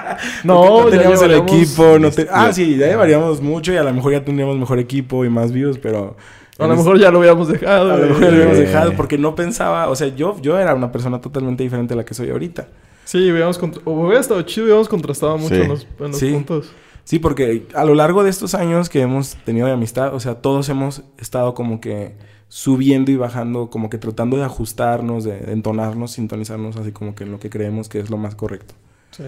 [0.45, 1.99] No, no ya teníamos el equipo.
[1.99, 5.25] No te- Ah, sí, ya llevaríamos mucho y a lo mejor ya tendríamos mejor equipo
[5.25, 6.17] y más views, pero...
[6.59, 7.93] A lo mejor ya lo habíamos dejado.
[7.93, 8.61] A lo mejor ya lo habíamos Eh.
[8.63, 9.89] dejado porque no pensaba...
[9.89, 12.69] O sea, yo, yo era una persona totalmente diferente a la que soy ahorita.
[13.05, 13.83] Sí, hubiéramos contra...
[13.85, 15.61] hubiera estado chido, hubiéramos contrastado mucho Sí.
[15.61, 16.31] en los, en los Sí.
[16.33, 16.73] puntos.
[17.05, 20.37] Sí, porque a lo largo de estos años que hemos tenido de amistad, o sea,
[20.37, 22.17] todos hemos estado como que
[22.49, 27.25] subiendo y bajando, como que tratando de ajustarnos, de, de entonarnos, sintonizarnos así como que
[27.25, 28.75] en lo que creemos que es lo más correcto.
[29.13, 29.25] Sí.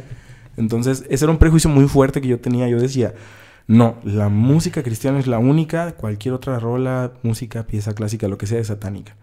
[0.59, 2.69] Entonces, ese era un prejuicio muy fuerte que yo tenía.
[2.69, 3.15] Yo decía,
[3.67, 8.47] no, la música cristiana es la única, cualquier otra rola, música, pieza clásica, lo que
[8.47, 9.15] sea, es satánica.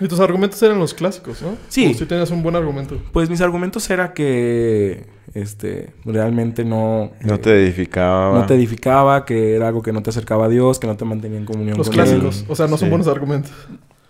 [0.00, 1.56] Y tus argumentos eran los clásicos, ¿no?
[1.68, 1.86] Sí.
[1.86, 3.00] O sí tenías un buen argumento.
[3.12, 8.40] Pues mis argumentos era que este realmente no No eh, te edificaba.
[8.40, 11.04] no te edificaba, que era algo que no te acercaba a Dios, que no te
[11.04, 12.06] mantenía en comunión Los con él.
[12.20, 12.44] clásicos.
[12.48, 13.52] O sea, no son buenos argumentos.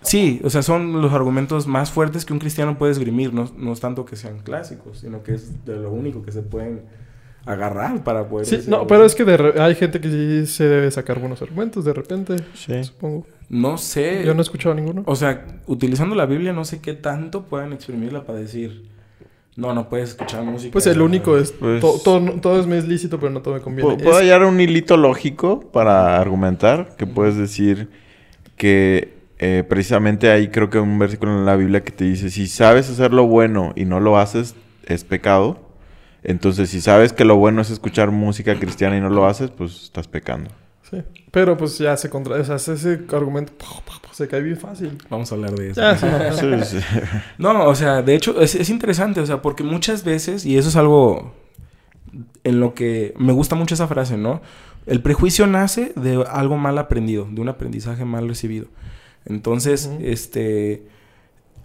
[0.05, 3.73] Sí, o sea, son los argumentos más fuertes que un cristiano puede esgrimir, no, no
[3.73, 6.83] es tanto que sean clásicos, sino que es de lo único que se pueden
[7.47, 9.07] agarrar para poder Sí, no, algo pero así.
[9.09, 12.37] es que de re- hay gente que sí se debe sacar buenos argumentos de repente,
[12.55, 12.85] Sí.
[12.85, 13.27] supongo.
[13.51, 14.23] no sé.
[14.25, 15.03] Yo no he escuchado ninguno.
[15.07, 18.89] O sea, utilizando la Biblia, no sé qué tanto puedan exprimirla para decir,
[19.57, 20.73] no, no puedes escuchar música.
[20.73, 23.55] Pues el único es, Pues- to- todo, todo es me es lícito, pero no todo
[23.55, 23.91] me conviene.
[23.91, 27.91] Pu- Puedo Es- hallar un hilito lógico para argumentar que puedes decir
[28.57, 29.13] que
[29.47, 32.89] eh, precisamente hay creo que un versículo en la Biblia que te dice si sabes
[32.89, 34.55] hacer lo bueno y no lo haces
[34.87, 35.61] es pecado.
[36.23, 39.83] Entonces si sabes que lo bueno es escuchar música cristiana y no lo haces, pues
[39.83, 40.51] estás pecando.
[40.91, 41.03] sí.
[41.31, 42.37] Pero pues ya se contra...
[42.37, 43.53] O sea, ese argumento
[44.13, 44.97] se cae bien fácil.
[45.11, 45.81] Vamos a hablar de eso.
[45.81, 46.07] Ya, sí.
[46.65, 46.87] Sí, sí.
[47.37, 50.69] No, o sea, de hecho, es, es interesante, o sea, porque muchas veces, y eso
[50.69, 51.35] es algo
[52.45, 54.41] en lo que me gusta mucho esa frase, ¿no?
[54.87, 58.69] El prejuicio nace de algo mal aprendido, de un aprendizaje mal recibido.
[59.27, 60.87] Entonces, este,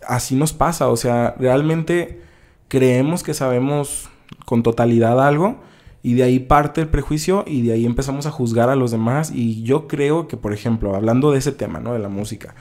[0.07, 2.21] así nos pasa, o sea, realmente
[2.67, 4.09] creemos que sabemos
[4.45, 5.59] con totalidad algo
[6.01, 9.31] y de ahí parte el prejuicio y de ahí empezamos a juzgar a los demás
[9.33, 11.93] y yo creo que, por ejemplo, hablando de ese tema, ¿no?
[11.93, 12.55] De la música,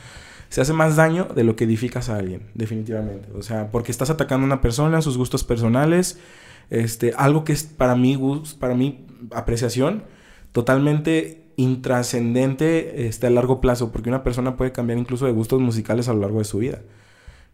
[0.49, 3.29] se hace más daño de lo que edificas a alguien, definitivamente.
[3.37, 6.19] O sea, porque estás atacando a una persona, sus gustos personales,
[6.71, 8.19] este, algo que es para mí,
[8.59, 10.05] para mi apreciación,
[10.53, 16.09] totalmente intrascendente este, a largo plazo, porque una persona puede cambiar incluso de gustos musicales
[16.09, 16.83] a lo largo de su vida,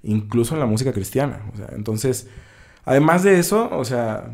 [0.02, 1.40] incluso en la música cristiana.
[1.54, 2.28] O sea, entonces,
[2.84, 4.30] además de eso, o sea,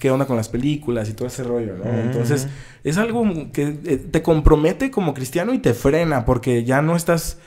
[0.00, 1.84] ¿qué onda con las películas y todo ese rollo, ¿no?
[1.84, 2.48] Entonces,
[2.82, 7.38] es algo que eh, te compromete como cristiano y te frena, porque ya no estás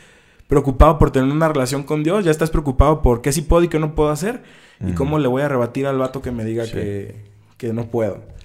[0.48, 3.68] preocupado por tener una relación con Dios, ya estás preocupado por qué sí puedo y
[3.68, 4.42] qué no puedo hacer,
[4.80, 6.72] y cómo le voy a rebatir al vato que me diga Sí.
[6.72, 7.16] que,
[7.58, 8.37] que no puedo.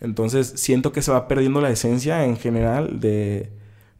[0.00, 3.48] Entonces, siento que se va perdiendo la esencia en general de,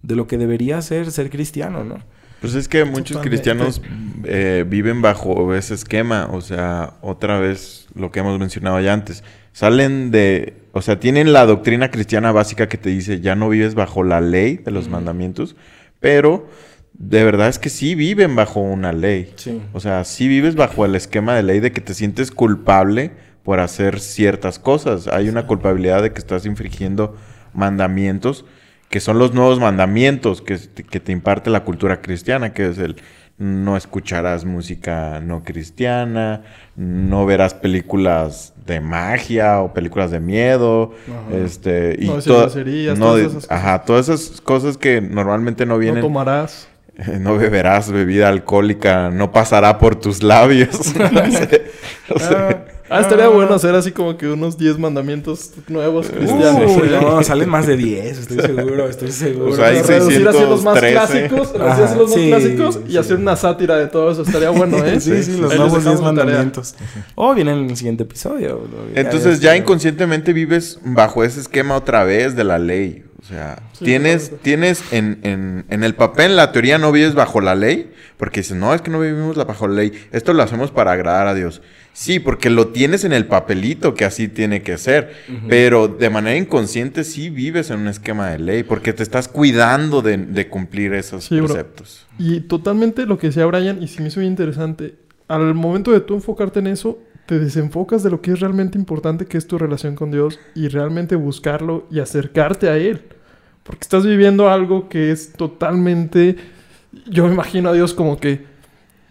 [0.03, 1.99] de lo que debería ser ser cristiano, ¿no?
[2.41, 3.29] Pues es que muchos Totalmente.
[3.31, 3.83] cristianos
[4.25, 9.25] eh, viven bajo ese esquema, o sea, otra vez lo que hemos mencionado ya antes,
[9.53, 13.75] salen de, o sea, tienen la doctrina cristiana básica que te dice, ya no vives
[13.75, 15.57] bajo la ley de los mandamientos,
[15.99, 16.47] pero
[16.93, 19.33] de verdad es que sí viven bajo una ley.
[19.35, 19.61] Sí.
[19.73, 23.11] O sea, sí vives bajo el esquema de ley de que te sientes culpable
[23.49, 25.09] por hacer ciertas cosas.
[25.09, 27.17] Hay una culpabilidad de que estás infringiendo
[27.55, 28.45] mandamientos
[28.91, 30.59] que son los nuevos mandamientos que,
[30.91, 32.97] que te imparte la cultura cristiana, que es el
[33.39, 36.43] no escucharás música no cristiana,
[36.77, 41.37] no verás películas de magia o películas de miedo, Ajá.
[41.39, 43.51] este y No to- no todas esas cosas.
[43.51, 46.69] ajá, todas esas cosas que normalmente no No vienen tomarás.
[47.21, 50.95] no beberás bebida alcohólica, no pasará por tus labios.
[51.13, 51.71] No sé,
[52.21, 52.57] Ah,
[52.91, 56.76] estaría bueno hacer así como que unos 10 mandamientos nuevos cristianos.
[56.76, 56.99] Uy, ¿eh?
[57.01, 59.53] no, salen más de 10, estoy seguro, estoy seguro.
[59.53, 61.28] O sea, hay reducir así los más 613.
[61.28, 62.99] clásicos, reducir Ajá, así los más sí, clásicos y sí.
[62.99, 64.22] hacer una sátira de todo eso.
[64.22, 65.01] Estaría bueno, ¿eh?
[65.09, 66.24] Sí, sí, los nuevos 10 dejamos la tarea.
[66.24, 66.74] mandamientos.
[67.14, 68.62] O viene en el siguiente episodio.
[68.95, 73.05] entonces ya inconscientemente vives bajo ese esquema otra vez de la ley.
[73.29, 77.43] O sea, Sí, tienes, tienes en, en, en el papel, la teoría no vives bajo
[77.43, 80.70] la ley, porque dices, no, es que no vivimos bajo la ley, esto lo hacemos
[80.70, 81.61] para agradar a Dios.
[81.93, 85.12] Sí, porque lo tienes en el papelito que así tiene que ser,
[85.49, 90.01] pero de manera inconsciente sí vives en un esquema de ley, porque te estás cuidando
[90.01, 91.49] de, de cumplir esos Sí, bro.
[91.49, 92.07] preceptos.
[92.18, 94.95] Y totalmente lo que decía Brian, y sí me hizo bien interesante,
[95.26, 99.26] al momento de tú enfocarte en eso, te desenfocas de lo que es realmente importante,
[99.26, 103.03] que es tu relación con Dios, y realmente buscarlo y acercarte a Él.
[103.69, 106.37] Porque estás viviendo algo que es totalmente...
[107.07, 108.45] Yo me imagino a Dios como que,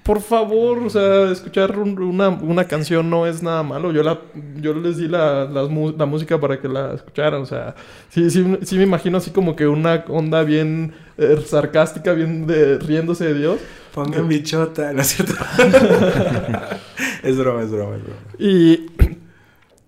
[0.04, 3.92] por favor, o sea, escuchar un- una, una canción no es nada malo.
[3.92, 4.20] Yo, la,
[4.60, 7.42] yo les di la, la música para que la escucharan.
[7.42, 7.76] O sea,
[8.10, 12.80] sí, sí, sí me imagino así como que una onda bien eh, sarcástica, bien de,
[12.80, 13.60] riéndose de Dios.
[13.94, 15.34] Pongan bichota, ¿no es cierto?
[17.24, 18.20] es broma, es broma, es broma.
[18.40, 18.86] Y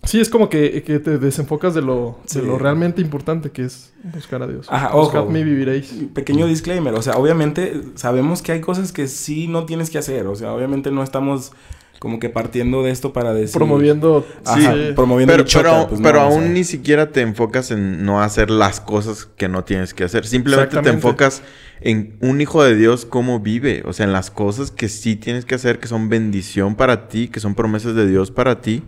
[0.04, 3.92] sí, es como que, que te desenfocas de lo, de lo realmente importante que es
[4.02, 4.66] buscar a Dios.
[4.70, 5.38] Ajá, Buscadme ojo.
[5.38, 5.94] y viviréis.
[6.14, 10.26] Pequeño disclaimer, o sea, obviamente sabemos que hay cosas que sí no tienes que hacer,
[10.26, 11.52] o sea, obviamente no estamos
[12.00, 13.52] como que partiendo de esto para decir...
[13.54, 14.26] Promoviendo...
[14.46, 14.92] Ajá, sí.
[14.96, 16.48] promoviendo Pero, pero, pues no, pero o aún sea.
[16.52, 20.26] ni siquiera te enfocas en no hacer las cosas que no tienes que hacer.
[20.26, 21.42] Simplemente te enfocas
[21.82, 23.82] en un hijo de Dios cómo vive.
[23.84, 27.28] O sea, en las cosas que sí tienes que hacer, que son bendición para ti,
[27.28, 28.82] que son promesas de Dios para ti.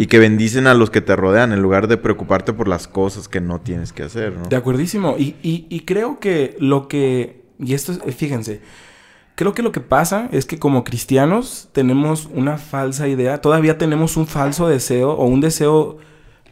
[0.00, 3.28] Y que bendicen a los que te rodean en lugar de preocuparte por las cosas
[3.28, 4.48] que no tienes que hacer, ¿no?
[4.48, 5.14] De acuerdísimo.
[5.16, 7.42] Y, y- y creo que lo que.
[7.60, 8.60] Y esto es, fíjense.
[9.36, 13.42] Creo que lo que pasa es que como cristianos tenemos una falsa idea.
[13.42, 15.12] Todavía tenemos un falso deseo.
[15.12, 15.98] O un deseo.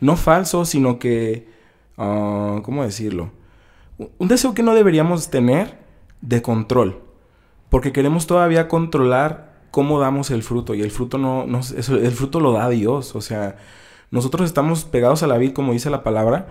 [0.01, 1.49] No falso, sino que.
[1.97, 3.31] ah, ¿Cómo decirlo?
[4.19, 5.79] Un deseo que no deberíamos tener
[6.21, 7.01] de control.
[7.71, 10.75] Porque queremos todavía controlar cómo damos el fruto.
[10.75, 11.47] Y el fruto no.
[11.47, 13.17] no el fruto lo da Dios.
[13.17, 13.57] O sea.
[14.11, 16.49] Nosotros estamos pegados a la vid, como dice la palabra.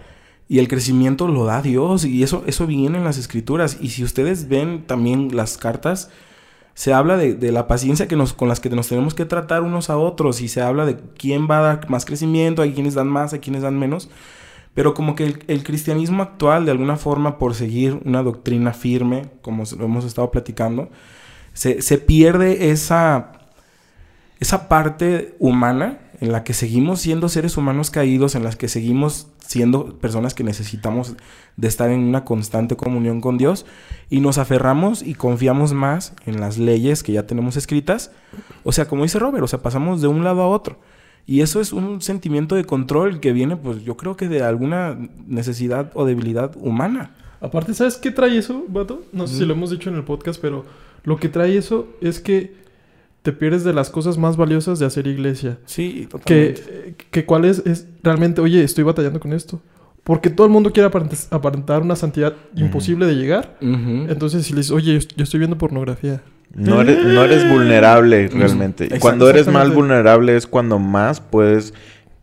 [0.47, 3.77] Y el crecimiento lo da Dios y eso, eso viene en las escrituras.
[3.81, 6.09] Y si ustedes ven también las cartas,
[6.73, 9.61] se habla de, de la paciencia que nos, con las que nos tenemos que tratar
[9.61, 12.93] unos a otros y se habla de quién va a dar más crecimiento, hay quienes
[12.93, 14.09] dan más, hay quienes dan menos.
[14.73, 19.63] Pero como que el, cristianismo actual, de alguna forma, por seguir una doctrina firme, como
[19.77, 20.89] lo hemos estado platicando,
[21.53, 23.33] se, se pierde esa,
[24.39, 29.27] esa parte humana en la que seguimos siendo seres humanos caídos, en las que seguimos
[29.45, 31.15] siendo personas que necesitamos
[31.57, 33.65] de estar en una constante comunión con Dios
[34.09, 38.11] y nos aferramos y confiamos más en las leyes que ya tenemos escritas.
[38.63, 40.79] O sea, como dice Robert, o sea, pasamos de un lado a otro.
[41.27, 44.97] Y eso es un sentimiento de control que viene, pues yo creo que de alguna
[45.27, 47.13] necesidad o debilidad humana.
[47.41, 49.03] Aparte, ¿sabes qué trae eso, vato?
[49.11, 50.63] No sé si lo hemos dicho en el podcast, pero
[51.03, 52.62] lo que trae eso es que
[53.23, 55.57] te pierdes de las cosas más valiosas de hacer iglesia.
[55.65, 56.61] Sí, totalmente.
[56.61, 59.59] Que, que cuál es, es realmente, oye, estoy batallando con esto.
[60.03, 63.57] Porque todo el mundo quiere aparent- aparentar una santidad imposible de llegar.
[63.61, 66.21] Entonces, si le dices, oye, yo estoy viendo pornografía.
[66.53, 68.83] No eres, no eres vulnerable realmente.
[68.83, 71.73] Exacto, cuando eres más vulnerable es cuando más puedes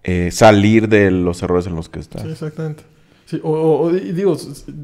[0.05, 2.23] eh, salir de los errores en los que estás.
[2.23, 2.85] Sí, exactamente.
[3.25, 4.37] Sí, o, o- o- y digo,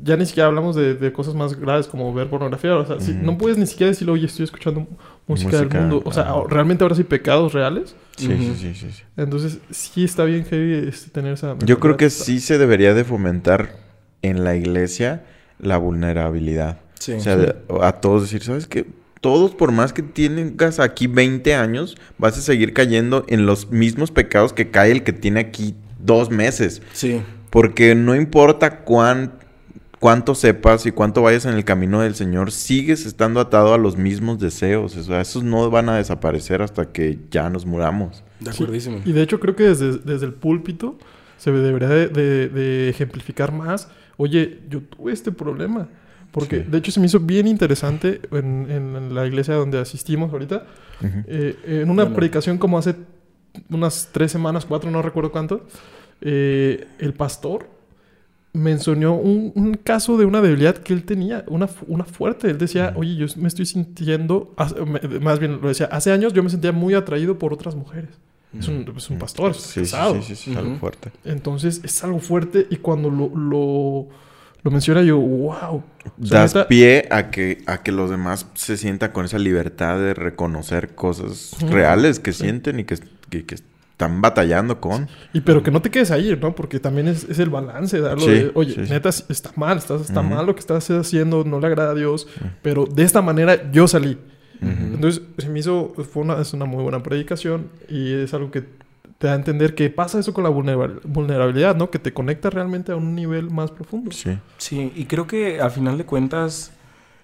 [0.03, 2.75] ya ni siquiera hablamos de, de cosas más graves como ver pornografía.
[2.77, 4.87] O sea, no puedes ni siquiera decirle, oye, estoy escuchando
[5.27, 6.03] música, Música, del mundo.
[6.05, 7.95] O sea, realmente ahora sí pecados reales.
[8.17, 9.03] Sí, sí, sí, sí, sí.
[9.17, 11.57] Entonces, sí está bien heavy este, tener esa...
[11.65, 13.77] Yo creo que sí se debería de fomentar
[14.23, 15.25] en la iglesia
[15.59, 16.79] la vulnerabilidad.
[16.99, 17.13] Sí.
[17.13, 18.87] o sea, de- a todos decir, ¿sabes qué?
[19.21, 24.11] Todos, por más que tengas aquí 20 años, vas a seguir cayendo en los mismos
[24.11, 26.81] pecados que cae el que tiene aquí dos meses.
[26.93, 27.21] Sí.
[27.51, 29.33] Porque no importa cuán
[29.99, 33.97] cuánto sepas y cuánto vayas en el camino del Señor, sigues estando atado a los
[33.97, 34.97] mismos deseos.
[34.97, 38.23] O sea, esos no van a desaparecer hasta que ya nos muramos.
[38.41, 39.01] De Sí, acuerdísimo.
[39.05, 40.99] Y de hecho creo que desde, desde el púlpito
[41.39, 43.89] se debería de, de- de ejemplificar más.
[44.17, 45.89] Oye, yo tuve este problema.
[46.33, 46.71] Porque Sí.
[46.71, 50.67] de hecho se me hizo bien interesante en, en la iglesia donde asistimos ahorita.
[51.27, 52.17] Eh, en una Bueno.
[52.17, 52.95] predicación como hace
[53.71, 55.67] unas tres semanas, cuatro, no recuerdo cuánto,
[56.21, 57.69] eh, el pastor
[58.57, 62.51] mencionó un, un caso de una debilidad que él tenía, una, una fuerte.
[62.51, 64.55] Él decía, oye, yo me estoy sintiendo,
[65.21, 68.11] más bien lo decía, hace años yo me sentía muy atraído por otras mujeres.
[68.59, 70.15] Es un, es un pastor, es Sí, casado.
[70.15, 71.11] sí, sí, sí, es algo fuerte.
[71.25, 74.09] Entonces es algo fuerte y cuando lo, lo,
[74.63, 75.83] lo menciona yo, wow.
[76.23, 79.99] O sea, das pie a que, a que los demás se sientan con esa libertad
[79.99, 82.97] de reconocer cosas reales que sienten y que,
[83.29, 83.57] que- que
[83.97, 85.09] están batallando con.
[85.33, 86.55] Y pero que no te quedes ahí, ¿no?
[86.55, 88.93] Porque también es, es el balance, darlo Sí, de, oye, sí, sí.
[88.93, 90.29] neta, está mal, está, está Ujú.
[90.31, 92.29] mal lo que estás haciendo, no le agrada a Dios,
[92.61, 94.19] pero de esta manera yo salí.
[94.61, 94.71] Ujú.
[94.95, 98.63] Entonces, se me hizo, fue una, es una muy buena predicación y es algo que
[99.19, 101.89] te da a entender que pasa eso con la vulnera- vulnerabilidad, ¿no?
[101.91, 104.11] Que te conecta realmente a un nivel más profundo.
[104.13, 104.39] Sí.
[104.59, 106.71] Sí, y creo que al final de cuentas,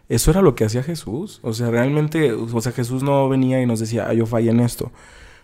[0.08, 1.38] eso era lo que hacía Jesús.
[1.42, 4.60] O sea, realmente, o sea, Jesús no venía y nos decía, ah, yo fallé en
[4.60, 4.90] esto.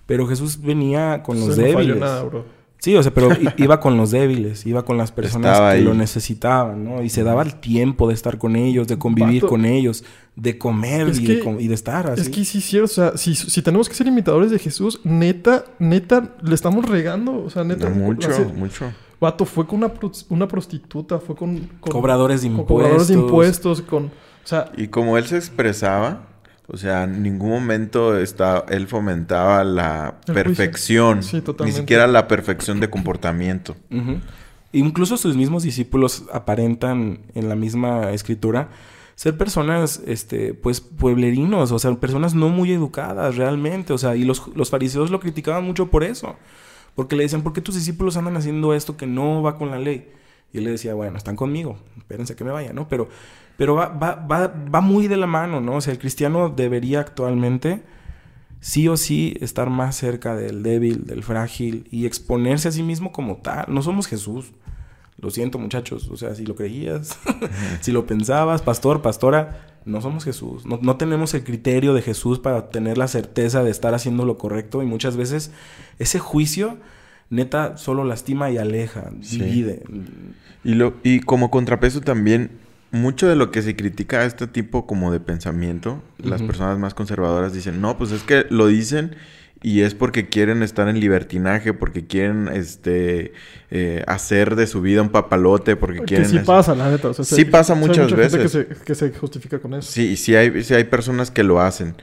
[0.09, 2.01] Pero Jesús venía con los Se no falló débiles.
[2.01, 2.45] nada, bro.
[2.81, 5.85] Sí, o sea, pero iba con los débiles, iba con las personas Estaba que ahí.
[5.85, 7.03] lo necesitaban, ¿no?
[7.03, 10.05] Y se daba el tiempo de estar con ellos, de convivir con ellos,
[10.37, 12.21] de comer y, de, que- com- y de estar así.
[12.23, 15.65] Es que sí, sí, o sea, si, si tenemos que ser imitadores de Jesús, neta,
[15.81, 17.43] neta, le estamos regando.
[17.45, 17.91] O sea, neta.
[17.91, 18.93] No, mucho, hace- mucho.
[19.21, 21.59] Vato, fue con una, pro- una prostituta, fue con...
[21.81, 22.77] con Cobradores de con impuestos.
[22.77, 24.05] cobradores de impuestos, con...
[24.05, 24.11] O
[24.45, 26.29] sea, Y como él se expresaba,
[26.71, 32.29] o sea, en ningún momento está, él fomentaba la El perfección, Sí, ni siquiera la
[32.29, 33.75] perfección de comportamiento.
[34.73, 38.69] Incluso sus mismos discípulos aparentan en la misma escritura
[39.15, 44.25] ser personas, este, pues, pueblerinos, o sea, personas no muy educadas realmente, o sea, y
[44.25, 46.37] los, los fariseos lo criticaban mucho por eso,
[46.95, 49.79] porque le decían, ¿por qué tus discípulos andan haciendo esto que no va con la
[49.79, 50.07] ley?
[50.53, 52.89] Y él le decía, bueno, están conmigo, espérense que me vaya, ¿no?
[52.89, 53.09] Pero,
[53.57, 55.77] pero va, va, va, va muy de la mano, ¿no?
[55.77, 57.83] O sea, el cristiano debería actualmente
[58.61, 63.13] sí o sí estar más cerca del débil, del frágil y exponerse a sí mismo
[63.13, 63.67] como tal.
[63.69, 64.53] No somos Jesús.
[65.17, 66.09] Lo siento, muchachos.
[66.11, 67.19] O sea, si lo creías,
[67.81, 70.65] si lo pensabas, pastor, pastora, no somos Jesús.
[70.65, 74.39] No, no tenemos el criterio de Jesús para tener la certeza de estar haciendo lo
[74.39, 75.51] correcto y muchas veces
[75.99, 76.79] ese juicio
[77.31, 79.39] neta solo lastima y aleja, Sí.
[79.41, 79.83] divide.
[80.65, 82.51] Y, lo, y como contrapeso también,
[82.91, 86.95] mucho de lo que se critica a este tipo como de pensamiento, las personas más
[86.95, 89.15] conservadoras dicen, no, pues es que lo dicen
[89.63, 93.33] y es porque quieren estar en libertinaje, porque quieren este
[93.71, 96.29] eh, hacer de su vida un papalote, porque que quieren...
[96.29, 97.09] sí pasa, la neta.
[97.09, 98.67] O sea, Sí pasa muchas mucha gente veces.
[98.67, 99.91] Que se, que se justifica con eso.
[99.91, 101.95] Sí, sí hay, sí hay personas que lo hacen,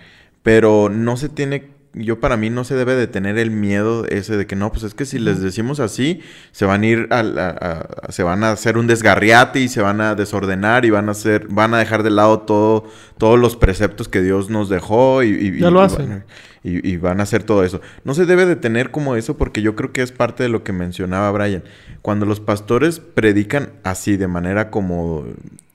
[0.44, 4.36] pero no se tiene, yo para mí no se debe de tener el miedo ese
[4.38, 6.20] de que no, pues es que si les decimos así,
[6.52, 9.70] se van a ir a, la- a- a- se van a hacer un desgarriate y
[9.70, 12.86] se van a desordenar y van a hacer, van a dejar de lado todo,
[13.18, 16.10] todos los preceptos que Dios nos dejó y, y- Ya lo y hacen.
[16.10, 16.26] van
[16.64, 17.80] y, y van a hacer todo eso.
[18.04, 20.64] No se debe de tener como eso porque yo creo que es parte de lo
[20.64, 21.64] que mencionaba Brian.
[22.02, 25.26] Cuando los pastores predican así, de manera como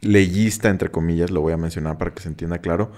[0.00, 2.90] leyista, entre comillas, lo voy a mencionar para que se entienda claro,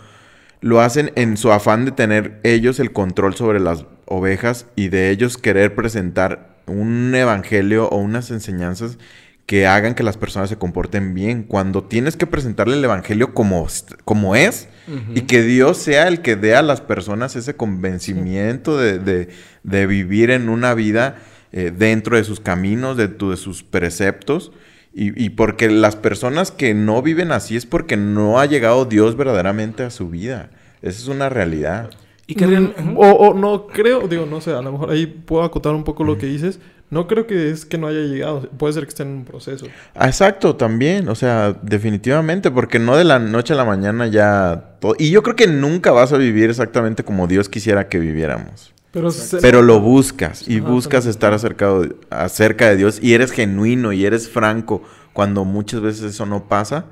[0.62, 5.10] lo hacen en su afán de tener ellos el control sobre las ovejas y de
[5.10, 8.96] ellos querer presentar un evangelio o unas enseñanzas
[9.44, 11.42] que hagan que las personas se comporten bien.
[11.42, 13.66] Cuando tienes que presentarle el evangelio como,
[14.04, 14.68] como es
[15.14, 19.28] y que Dios sea el que dé a las personas ese convencimiento de, de-
[19.64, 21.16] de vivir en una vida
[21.52, 24.52] eh, dentro de sus caminos, de, de sus preceptos.
[24.94, 29.16] Y, y porque las personas que no viven así es porque no ha llegado Dios
[29.16, 30.50] verdaderamente a su vida.
[30.82, 31.90] Esa es una realidad.
[32.26, 35.42] Y que Mm, o, o no creo, digo, no sé, a lo mejor ahí puedo
[35.44, 36.60] acotar un poco lo que dices.
[36.90, 38.42] No creo que es que no haya llegado.
[38.58, 39.66] Puede ser que esté en un proceso.
[39.94, 44.76] Ah, Exacto, también, o sea, definitivamente, porque no de la noche a la mañana ya...
[44.78, 48.74] todo- Y yo creo que nunca vas a vivir exactamente como Dios quisiera que viviéramos.
[48.92, 54.04] Pero, lo buscas y buscas estar acerca de, acerca de Dios y eres genuino y
[54.04, 54.82] eres franco
[55.14, 56.86] cuando muchas veces eso no pasa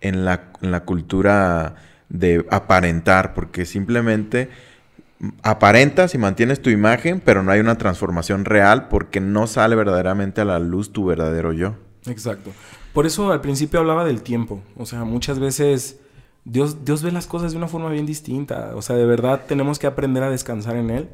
[0.00, 1.76] en la, en la cultura
[2.08, 4.48] de aparentar, porque simplemente
[5.42, 10.40] aparentas y mantienes tu imagen, pero no hay una transformación real porque no sale verdaderamente
[10.40, 11.74] a la luz tu verdadero yo.
[12.06, 12.50] Exacto.
[12.94, 14.62] Por eso al principio hablaba del tiempo.
[14.76, 15.98] O sea, muchas veces
[16.44, 18.72] Dios, Dios ve las cosas de una forma bien distinta.
[18.74, 21.08] O sea, de verdad tenemos que aprender a descansar en Él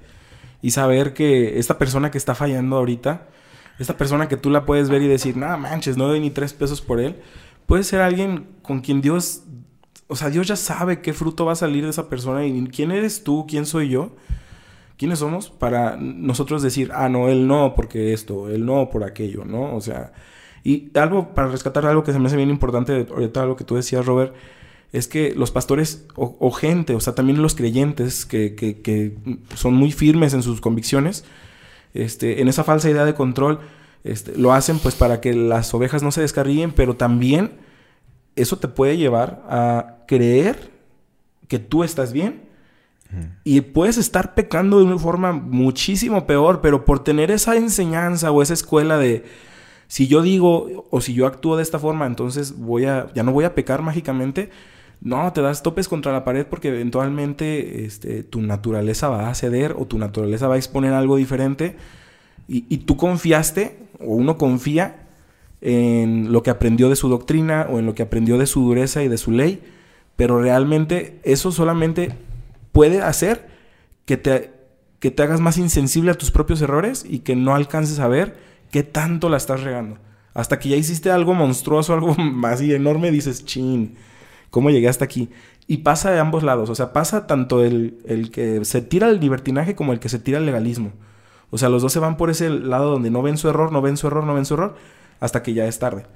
[0.63, 3.29] y saber que esta persona que está fallando ahorita,
[3.79, 6.53] esta persona que tú la puedes ver y decir, nada manches, no doy ni tres
[6.53, 7.17] pesos por Él.
[7.67, 9.43] puede ser alguien con quien Dios,
[10.09, 12.91] o sea, Dios ya sabe qué fruto va a salir de esa persona y quién
[12.91, 14.17] eres tú, quién soy yo,
[14.97, 19.45] quiénes somos para nosotros decir, ah, no, él no porque esto, él no por aquello,
[19.45, 19.75] ¿no?
[19.77, 20.13] O sea,
[20.65, 23.77] y algo para rescatar algo que se me hace bien importante, ahorita lo que tú
[23.77, 24.35] decías, Robert,
[24.93, 29.17] es que los pastores o, gente, o sea, también los creyentes que, que,
[29.55, 31.25] son muy firmes en sus convicciones,
[31.95, 33.61] este, en esa falsa idea de control,
[34.05, 37.53] este, lo hacen pues para que las ovejas no se descarríen, pero también
[38.37, 40.71] eso te puede llevar a creer
[41.49, 42.49] que tú estás bien
[43.43, 48.43] y puedes estar pecando de una forma muchísimo peor, pero por tener esa enseñanza o
[48.43, 49.25] esa escuela de
[49.87, 53.33] si yo digo o si yo actúo de esta forma, entonces voy a ya no
[53.33, 54.51] voy a pecar mágicamente.
[55.01, 59.77] No, te das topes contra la pared porque eventualmente este, tu naturaleza va a ceder
[59.79, 61.77] o tu naturaleza va a exponer algo diferente
[62.49, 65.09] y, y tú confiaste o uno confía
[65.61, 69.03] en lo que aprendió de su doctrina o en lo que aprendió de su dureza
[69.03, 69.63] y de su ley,
[70.17, 72.11] pero realmente eso solamente
[72.73, 73.49] puede hacer
[74.05, 74.53] que te,
[75.01, 78.37] que te hagas más insensible a tus propios errores y que no alcances a ver
[78.71, 79.99] qué tanto la estás regando.
[80.35, 83.97] Hasta que ya hiciste algo monstruoso, algo así enorme, dices, chin,
[84.51, 85.31] ¿cómo llegué hasta aquí?
[85.67, 89.21] Y pasa de ambos lados, o sea, pasa tanto el, el que se tira al
[89.21, 90.93] libertinaje como el que se tira al legalismo.
[91.51, 93.81] O sea, los dos se van por ese lado donde no ven su error, no
[93.81, 94.77] ven su error, no ven su error,
[95.21, 96.07] hasta que ya es tarde.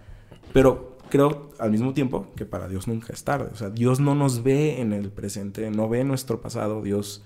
[0.53, 3.51] Pero creo al mismo tiempo que para Dios nunca es tarde.
[3.53, 6.83] O sea, Dios no nos ve en el presente, no ve nuestro pasado.
[6.83, 7.23] Dios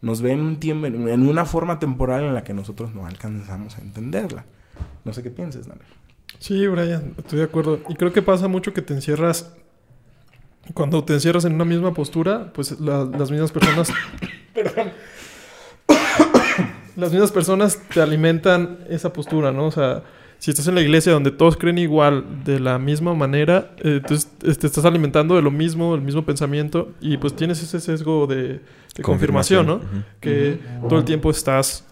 [0.00, 3.78] nos ve en un tiempo, en una forma temporal en la que nosotros no alcanzamos
[3.78, 4.46] a entenderla.
[5.04, 5.86] No sé qué pienses, Daniel.
[6.38, 7.80] Sí, Brian, estoy de acuerdo.
[7.88, 9.52] Y creo que pasa mucho que te encierras.
[10.74, 13.92] Cuando te encierras en una misma postura, pues las mismas personas.
[14.54, 14.90] Perdón.
[16.96, 19.66] las mismas personas te alimentan esa postura, ¿no?
[19.66, 20.02] O sea,
[20.38, 24.30] si estás en la iglesia donde todos creen igual, de la misma manera, eh, entonces
[24.58, 28.60] te estás alimentando de lo mismo, el mismo pensamiento, y pues tienes ese sesgo de,
[29.02, 29.80] confirmación, ¿no?
[30.20, 30.58] Que
[30.88, 31.84] todo el tiempo estás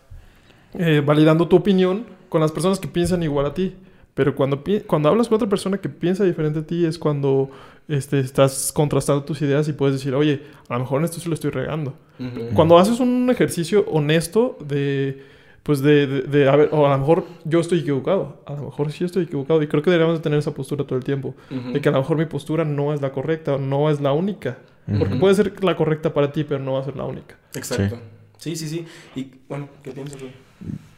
[0.74, 3.74] eh, validando tu opinión con las personas que piensan igual a ti.
[4.19, 7.53] Pero cuando, cuando hablas con otra persona que piensa diferente a ti es cuando
[7.87, 11.29] este, estás contrastando tus ideas y puedes decir, oye, a lo mejor en esto sí
[11.29, 11.95] lo estoy regando.
[12.53, 15.23] Cuando haces un ejercicio honesto de
[15.62, 18.91] pues de, de, a ver, o a lo mejor yo estoy equivocado, a lo mejor
[18.91, 21.37] sí estoy equivocado y creo que deberíamos de tener esa postura todo el tiempo,
[21.73, 24.59] de que a lo mejor mi postura no es la correcta, no es la única,
[24.99, 27.37] porque puede ser la correcta para ti, pero no va a ser la única.
[27.55, 28.01] Exacto.
[28.37, 28.85] Sí, sí, sí.
[29.14, 30.27] Y bueno, ¿qué piensas tú?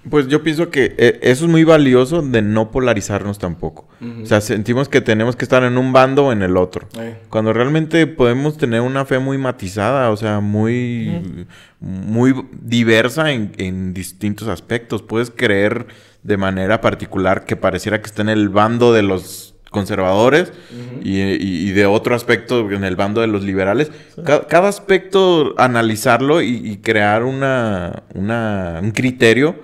[0.08, 3.86] Pues yo pienso que eh, eso es muy valioso de no polarizarnos tampoco.
[4.22, 6.88] O sea, sentimos que tenemos que estar en un bando o en el otro.
[7.28, 11.46] Cuando realmente podemos tener una fe muy matizada, o sea, muy,
[11.80, 15.02] muy diversa en, distintos aspectos.
[15.02, 15.86] Puedes creer
[16.22, 20.52] de manera particular que pareciera que está en el bando de los conservadores
[21.02, 23.90] y, de otro aspecto en el bando de los liberales.
[24.24, 29.56] Cada, aspecto analizarlo y, crear una, una, un criterio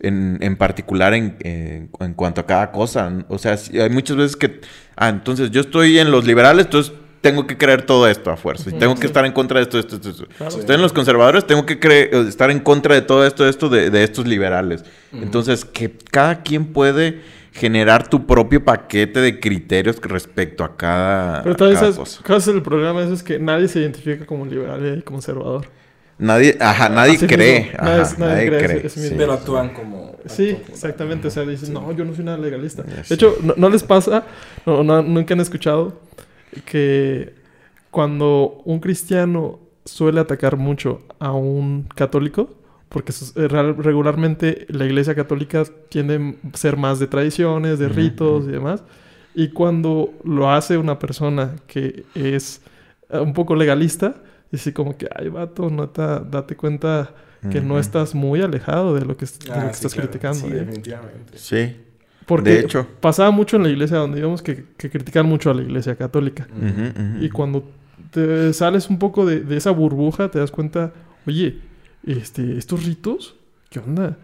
[0.00, 3.12] en, en particular en, en, cuanto a cada cosa.
[3.28, 4.60] O sea, hay muchas veces que,
[4.96, 6.92] ah, entonces yo estoy en los liberales, entonces
[7.22, 8.68] tengo que creer todo esto a fuerza.
[8.68, 10.26] Y tengo que estar en contra de esto, esto, esto.
[10.58, 13.88] Estoy en los conservadores, tengo que creer, estar en contra de todo esto, esto de,
[13.88, 14.84] de estos liberales.
[15.10, 17.22] Entonces, que cada quien puede
[17.54, 22.50] generar tu propio paquete de criterios respecto a cada, Pero tal vez cosa.
[22.50, 25.66] el problema es, que nadie se identifica como liberal y conservador.
[26.18, 27.72] Nadie, ajá, nadie cree.
[28.18, 28.90] nadie, cree.
[29.16, 30.16] Pero actúan como.
[30.26, 31.28] Sí, exactamente.
[31.28, 32.82] O sea, dicen, no, yo no soy nada legalista.
[32.82, 34.24] De hecho, no, les pasa,
[34.66, 36.00] no, nunca han escuchado
[36.66, 37.34] que
[37.90, 42.50] cuando un cristiano suele atacar mucho a un católico,
[42.88, 48.52] porque eh, regularmente la iglesia católica tiende a ser más de tradiciones, de ritos y
[48.52, 48.82] demás,
[49.34, 52.60] y cuando lo hace una persona que es
[53.10, 54.16] un poco legalista,
[54.52, 57.12] y así como que, ay, vato, nota, date cuenta
[57.50, 60.46] que no estás muy alejado de lo que, ah, estás criticando.
[60.46, 61.36] Sí, definitivamente.
[61.36, 61.76] Sí.
[62.26, 62.86] Porque de hecho.
[63.00, 66.46] pasaba mucho en la iglesia donde íbamos que, que critican mucho a la iglesia católica.
[67.20, 67.64] y cuando
[68.10, 70.92] te sales un poco de, esa burbuja, te das cuenta,
[71.26, 71.58] oye,
[72.06, 73.36] este, estos ritos,
[73.70, 74.18] ¿qué onda?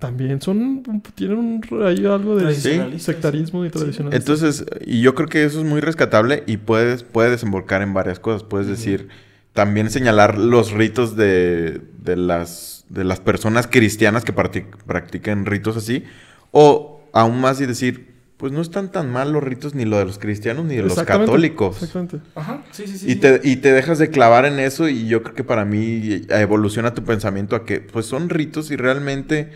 [0.00, 0.82] También son,
[1.14, 1.62] tienen un,
[2.06, 2.52] algo de
[2.98, 4.16] sectarismo y tradicionalismo.
[4.16, 8.18] Entonces, y yo creo que eso es muy rescatable y puedes, puede desembocar en varias
[8.18, 8.42] cosas.
[8.42, 9.08] Puedes decir,
[9.52, 16.02] también señalar los ritos de, las, de las personas cristianas que practican ritos así.
[16.50, 20.04] O aún más y decir, pues no están tan mal los ritos ni lo de
[20.04, 21.82] los cristianos ni de los católicos.
[21.82, 22.20] Exactamente.
[22.34, 23.10] Ajá, sí, sí, sí.
[23.12, 26.22] Y, Te, y te dejas de clavar en eso y yo creo que para mí
[26.28, 29.52] evoluciona tu pensamiento a que pues son ritos y realmente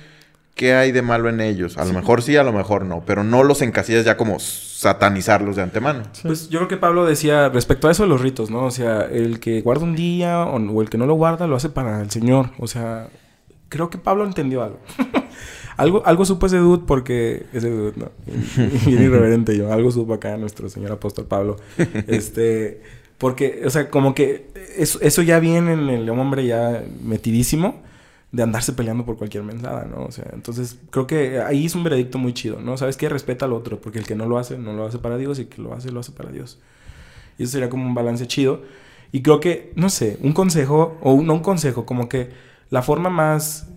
[0.55, 1.77] qué hay de malo en ellos.
[1.77, 5.57] A lo mejor sí, a lo mejor no, pero no los encasillas ya como satanizarlos
[5.57, 6.05] de antemano.
[6.13, 6.23] Sí.
[6.25, 8.65] Pues yo creo que Pablo decía respecto a eso de los ritos, ¿no?
[8.65, 11.57] O sea, el que guarda un día o, o el que no lo guarda lo
[11.57, 12.51] hace para el Señor.
[12.59, 13.09] O sea,
[13.69, 14.81] creo que Pablo entendió algo.
[15.81, 17.47] algo, algo supo ese dude porque...
[17.53, 18.11] Ese dude, no.
[18.87, 19.73] Bien irreverente yo.
[19.73, 21.57] Algo supo acá nuestro señor apóstol Pablo.
[22.07, 22.83] Este...
[23.19, 27.83] Porque, o sea, como que eso, eso ya viene en el hombre ya metidísimo
[28.33, 30.05] de andarse peleando por cualquier mensada, ¿no?
[30.07, 32.79] O sea, entonces creo que ahí es un veredicto muy chido, ¿no?
[32.79, 33.11] ¿Sabes qué?
[33.11, 35.43] Respeta al otro, porque el que no lo hace, no lo hace para Dios y
[35.43, 36.61] el que lo hace, lo hace para Dios.
[37.37, 38.63] Y eso sería como un balance chido.
[39.13, 42.31] Y creo que, no sé, un consejo, o un- no un consejo, como que
[42.71, 43.69] la forma más,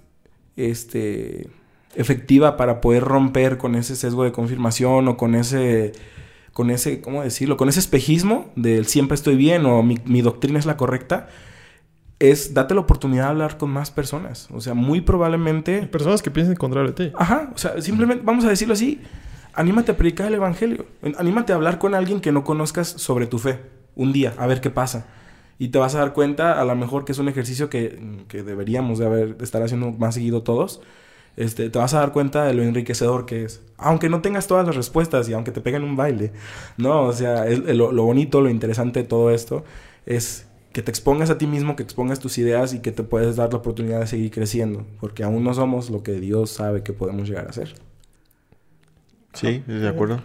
[0.56, 1.50] este,
[1.96, 5.94] efectiva para poder romper con ese sesgo de confirmación o con ese,
[6.52, 7.58] con ese, ¿cómo decirlo?
[7.58, 11.28] Con ese espejismo del siempre estoy bien o mi, mi doctrina es la correcta,
[12.20, 14.48] es date la oportunidad de hablar con más personas.
[14.52, 17.12] O sea, muy probablemente Personas que piensen contrario a ti.
[17.16, 19.02] Ajá, o sea, simplemente vamos a decirlo así,
[19.54, 20.86] anímate a predicar el evangelio,
[21.18, 23.60] anímate a hablar con alguien que no conozcas sobre tu fe,
[23.96, 25.08] un día, a ver qué pasa.
[25.60, 28.44] Y te vas a dar cuenta, a lo mejor que es un ejercicio que, que
[28.44, 30.82] deberíamos de haber, de estar haciendo más seguido todos.
[31.36, 33.62] Este, te vas a dar cuenta de lo enriquecedor que es.
[33.78, 36.32] Aunque no tengas todas las respuestas y aunque te peguen un baile.
[36.78, 39.64] No, o sea, es- lo, lo bonito, lo interesante de todo esto
[40.06, 43.36] es que te expongas a ti mismo, que expongas tus ideas y que te puedes
[43.36, 44.86] dar la oportunidad de seguir creciendo.
[45.00, 47.76] Porque aún no somos lo que Dios sabe que podemos llegar a ser.
[49.34, 50.22] Sí, ¿de acuerdo?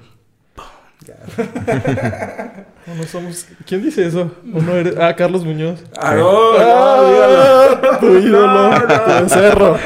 [2.88, 3.46] No, no somos...
[3.66, 4.32] ¿Quién dice eso?
[4.51, 4.94] Uno eres...
[4.99, 5.78] Ah, Carlos Muñoz.
[6.01, 6.53] ¡Ah, no!
[6.59, 9.76] Ah, tu ídolo, tu becerro.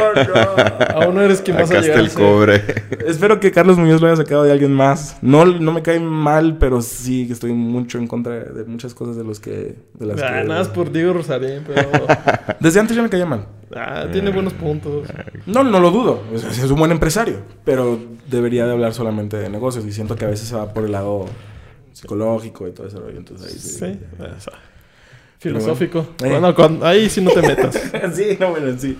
[0.94, 1.00] no.
[1.02, 2.62] Aún no eres quien vas Acá a está llegar a el cobre.
[3.08, 5.16] Espero que Carlos Muñoz lo haya sacado de alguien más.
[5.20, 9.16] No, no me cae mal, pero sí que estoy mucho en contra de muchas cosas
[9.16, 9.74] de los que...
[9.94, 11.90] De las Ah, que- nada más por Diego Rosarín, pero...
[12.60, 13.46] Desde antes ya me caía mal.
[13.74, 15.08] Ah, tiene buenos puntos.
[15.46, 16.22] No, no lo dudo.
[16.34, 17.38] Es, es un buen empresario.
[17.64, 17.98] Pero
[18.28, 19.84] debería de hablar solamente de negocios.
[19.86, 21.26] Y siento que a veces se va por el lado
[21.92, 23.18] psicológico y todo ese rollo.
[23.18, 23.68] Entonces ahí sí.
[23.78, 24.52] Sí, o sea,
[25.38, 26.06] filosófico.
[26.18, 26.36] Bueno.
[26.36, 26.38] Eh.
[26.40, 27.74] Bueno, cuando- ahí sí no te metas.
[28.14, 28.98] sí, no, bueno, sí.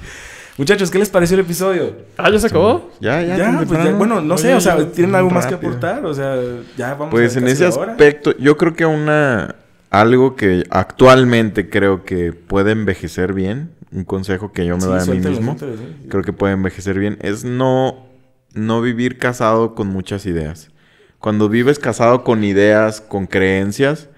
[0.59, 1.97] Muchachos, ¿qué les pareció el episodio?
[2.19, 2.91] Ah, ¿ya se acabó?
[3.01, 3.37] Ya, ya.
[3.39, 6.05] Ya, pues ya, bueno, no sé, o sea, yo- ¿tienen algo más que aportar?
[6.05, 6.37] O sea,
[6.77, 7.93] ya vamos Pues a en ese hora.
[7.93, 9.55] aspecto, yo creo que una
[9.91, 15.01] algo que actualmente creo que puede envejecer bien, un consejo que yo me Sí, doy
[15.01, 15.67] a mí mismo, sí.
[16.09, 18.07] creo que puede envejecer bien, es no,
[18.55, 20.71] no vivir casado con muchas ideas.
[21.19, 24.09] Cuando vives casado con ideas, con creencias,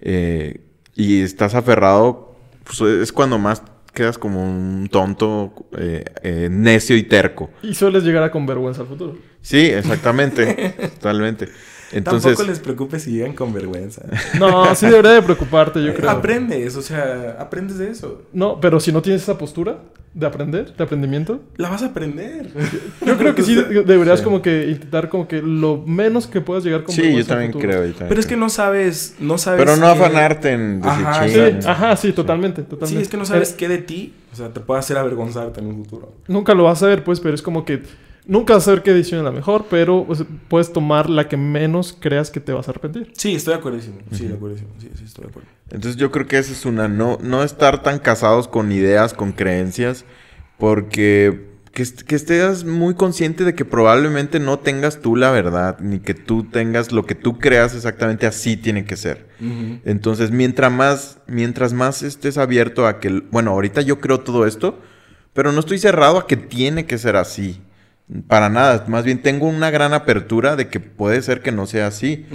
[0.00, 0.60] eh,
[0.94, 3.62] y estás aferrado, pues, es cuando más
[3.94, 7.50] quedas como un tonto, eh, eh, necio y terco.
[7.62, 9.16] Y sueles llegar a con vergüenza al futuro.
[9.40, 11.48] Sí, exactamente, totalmente.
[11.92, 14.02] Entonces, Tampoco les preocupe si llegan con vergüenza.
[14.38, 16.10] No, sí debería de preocuparte, yo creo.
[16.10, 18.22] Aprendes, o sea, aprendes de eso.
[18.32, 19.78] No, pero si no tienes esa postura
[20.14, 22.50] de aprender, de aprendimiento, La vas a aprender.
[23.06, 24.24] yo creo que sí de- deberías Sí.
[24.24, 27.68] como que intentar como que lo menos que puedas llegar con sí, yo también futuro.
[27.70, 27.84] creo.
[27.86, 29.58] yo también Pero es que no sabes, no sabes.
[29.64, 32.96] Pero no qué- afanarte en decir Ajá, Sí, ajá, sí, totalmente, totalmente.
[32.96, 35.60] Sí, es que no sabes Eh, qué de ti, o sea, te puede hacer avergonzarte
[35.60, 36.12] en un futuro.
[36.28, 37.82] Nunca lo vas a ver, pues, pero es como que
[38.26, 42.30] nunca saber qué edición es la mejor, pero pues, puedes tomar la que menos creas
[42.30, 43.12] que te vas a arrepentir.
[43.16, 43.80] Sí, estoy de acuerdo.
[44.12, 44.56] Sí, de acuerdo.
[44.56, 45.48] Sí, sí, estoy de acuerdo.
[45.70, 49.32] Entonces yo creo que esa es una, no, no estar tan casados con ideas, con
[49.32, 50.04] creencias,
[50.58, 55.78] porque que, est- que estés muy consciente de que probablemente no tengas tú la verdad,
[55.80, 59.28] ni que tú tengas lo que tú creas exactamente así tiene que ser.
[59.84, 64.78] Entonces, mientras más, mientras más estés abierto a que, bueno, ahorita yo creo todo esto,
[65.32, 67.60] pero no estoy cerrado a que tiene que ser así.
[68.28, 71.86] Para nada, más bien tengo una gran apertura de que puede ser que no sea
[71.86, 72.26] así.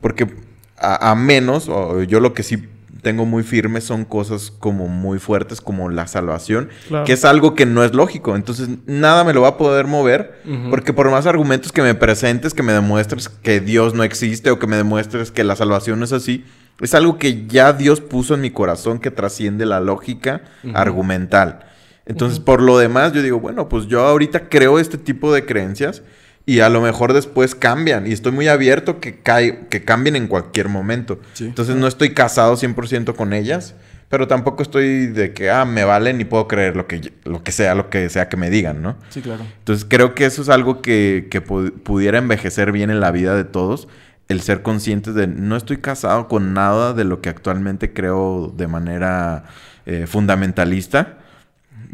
[0.00, 0.26] Porque
[0.78, 2.68] a, a menos, o yo lo que sí
[3.02, 7.04] tengo muy firme son cosas como muy fuertes como la salvación, Claro.
[7.04, 8.34] que es algo que no es lógico.
[8.36, 10.40] Entonces nada me lo va a poder mover,
[10.70, 14.58] porque por más argumentos que me presentes, que me demuestres que Dios no existe o
[14.58, 16.44] que me demuestres que la salvación no es así,
[16.80, 20.42] es algo que ya Dios puso en mi corazón que trasciende la lógica
[20.74, 21.60] argumental.
[22.06, 26.02] Entonces, por lo demás, yo digo, bueno, pues yo ahorita creo este tipo de creencias
[26.46, 29.18] y a lo mejor después cambian y estoy muy abierto que,
[29.68, 31.18] que cambien en cualquier momento.
[31.32, 31.46] Sí.
[31.46, 33.74] Entonces, no estoy casado 100% con ellas,
[34.08, 37.50] pero tampoco estoy de que, ah, me valen y puedo creer lo que, lo que
[37.50, 38.96] sea, lo que sea que me digan, ¿no?
[39.08, 39.42] Sí, claro.
[39.58, 43.34] Entonces, creo que eso es algo que, que pu- pudiera envejecer bien en la vida
[43.34, 43.88] de todos.
[44.28, 48.68] El ser conscientes de no estoy casado con nada de lo que actualmente creo de
[48.68, 49.44] manera
[49.86, 51.18] eh, fundamentalista,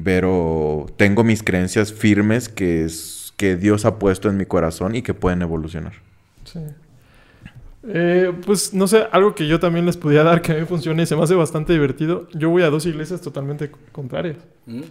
[0.03, 5.03] pero tengo mis creencias firmes que, es, que Dios ha puesto en mi corazón y
[5.03, 5.93] que pueden evolucionar.
[6.45, 6.61] Sí.
[7.85, 11.03] Eh, pues no sé, algo que yo también les podía dar que a mí funciona
[11.03, 12.29] y se me hace bastante divertido.
[12.33, 14.37] Yo voy a dos iglesias totalmente contrarias.
[14.67, 14.83] Mm.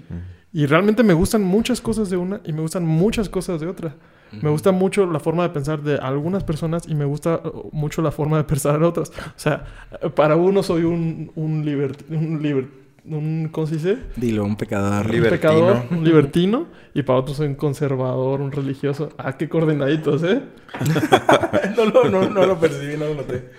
[0.53, 3.95] Y realmente me gustan muchas cosas de una y me gustan muchas cosas de otra.
[4.41, 8.01] Me gusta mucho la forma de pensar de algunas personas y me gusta uh, mucho
[8.01, 9.09] la forma de pensar de otras.
[9.09, 9.65] O sea,
[10.15, 12.69] para uno soy un, un, libert- un, liber-
[13.05, 13.97] un ¿cómo se dice?
[14.15, 15.05] Dilo, un pecador.
[15.07, 15.31] Un Libertino.
[15.31, 16.67] pecador, un libertino.
[16.93, 19.09] Y para otros soy un conservador, un religioso.
[19.17, 20.41] Ah, qué coordinaditos, ¿eh?
[21.77, 23.49] no, lo, no, no lo percibí, no lo noté.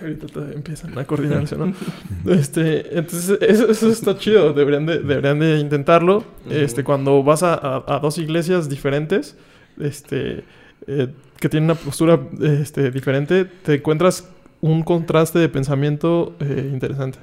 [0.00, 1.74] Ahorita te empiezan a coordinarse, ¿no?
[2.32, 4.52] este, entonces, eso, eso está chido.
[4.52, 6.22] Deberían de, deberían de intentarlo.
[6.48, 9.36] Este, cuando vas a, a- a dos iglesias diferentes,
[9.80, 10.44] este,
[10.86, 11.08] eh,
[11.40, 14.28] que tienen una postura este, diferente, te encuentras
[14.60, 17.18] un contraste de pensamiento eh, interesante.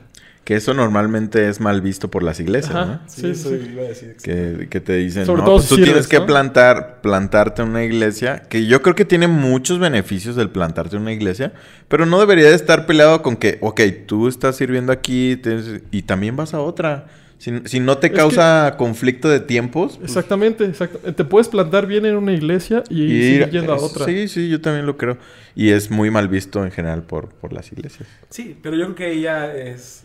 [0.46, 2.86] Que eso normalmente es mal visto por las iglesias, Ajá.
[2.86, 3.10] ¿no?
[3.10, 3.68] Sí, eso sí.
[3.74, 4.16] iba a decir.
[4.24, 6.28] Que, que te dicen, Sobre no, todo pues si tú tienes que ¿no?
[6.28, 11.02] plantar, plantarte en una iglesia, que yo creo que tiene muchos beneficios del plantarte en
[11.02, 11.52] una iglesia,
[11.88, 16.04] pero no debería de estar peleado con que, ok, tú estás sirviendo aquí tienes- y
[16.04, 17.08] también vas a otra.
[17.38, 21.00] Si, si no te Es causa conflicto de tiempos, pues, Exactamente, exacto.
[21.12, 24.06] Te puedes plantar bien en una iglesia y, y seguir yendo a otra.
[24.06, 25.18] Sí, sí, yo también lo creo.
[25.56, 28.08] Y es muy mal visto en general por, por las iglesias.
[28.30, 30.05] Sí, pero yo creo que ya es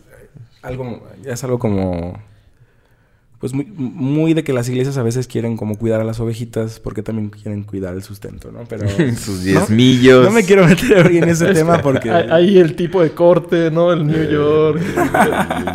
[0.61, 2.19] algo, es algo como,
[3.41, 6.79] pues muy, muy de que las iglesias a veces quieren como cuidar a las ovejitas
[6.79, 8.65] porque también quieren cuidar el sustento, ¿no?
[8.69, 8.87] Pero
[9.17, 10.23] Sus diezmillos.
[10.25, 12.11] no me quiero meter hoy en ese Es tema que porque...
[12.11, 13.91] Hay, hay el tipo de corte, ¿no?
[13.91, 14.79] El New York,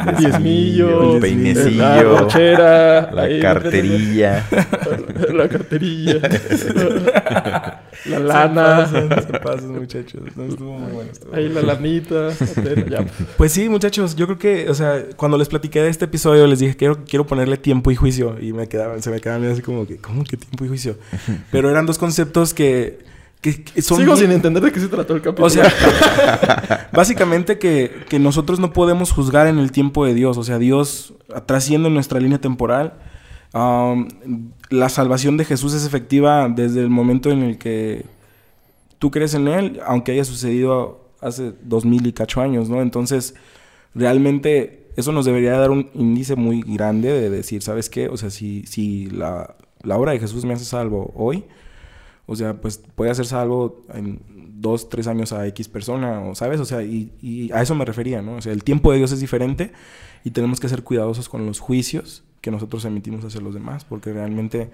[0.06, 4.46] el diezmillo, el peinecillo, la brochera, La ahí, carterilla.
[5.34, 10.22] la carterilla, la Se lana, pasan, se pasan, muchachos.
[10.36, 11.10] No, estuvo muy bueno.
[11.10, 12.28] estuvo ahí la lanita.
[13.36, 16.60] Pues sí, muchachos, yo creo que, o sea, cuando les platiqué de este episodio, les
[16.60, 18.36] dije, quiero, quiero ponerle tiempo y juicio.
[18.40, 20.96] Y me quedaban, se me quedaban así como que, ¿cómo que tiempo y juicio?
[21.50, 22.98] Pero eran dos conceptos que,
[23.40, 23.98] que, que son...
[23.98, 25.46] Sigo bien- sin entender de qué se trató el capítulo.
[25.46, 25.70] O sea,
[26.92, 30.36] básicamente que, que nosotros no podemos juzgar en el tiempo de Dios.
[30.38, 31.14] O sea, Dios
[31.46, 32.94] trasciende nuestra línea temporal.
[33.54, 34.08] Um,
[34.68, 38.04] la salvación de Jesús es efectiva desde el momento en el que
[38.98, 42.82] tú crees en Él, aunque haya sucedido hace dos mil y cacho años, ¿no?
[42.82, 43.34] Entonces,
[43.94, 48.08] realmente eso nos debería dar un índice muy grande de decir, ¿sabes qué?
[48.08, 51.44] O sea, si, si la, la obra de Jesús me hace salvo hoy,
[52.26, 54.20] o sea, pues puede hacer salvo en
[54.58, 57.84] dos, tres años a X persona, o sabes, o sea, y, y a eso me
[57.84, 58.36] refería, ¿no?
[58.36, 59.70] O sea, el tiempo de Dios es diferente
[60.24, 64.12] y tenemos que ser cuidadosos con los juicios que nosotros emitimos hacia los demás, porque
[64.12, 64.70] realmente,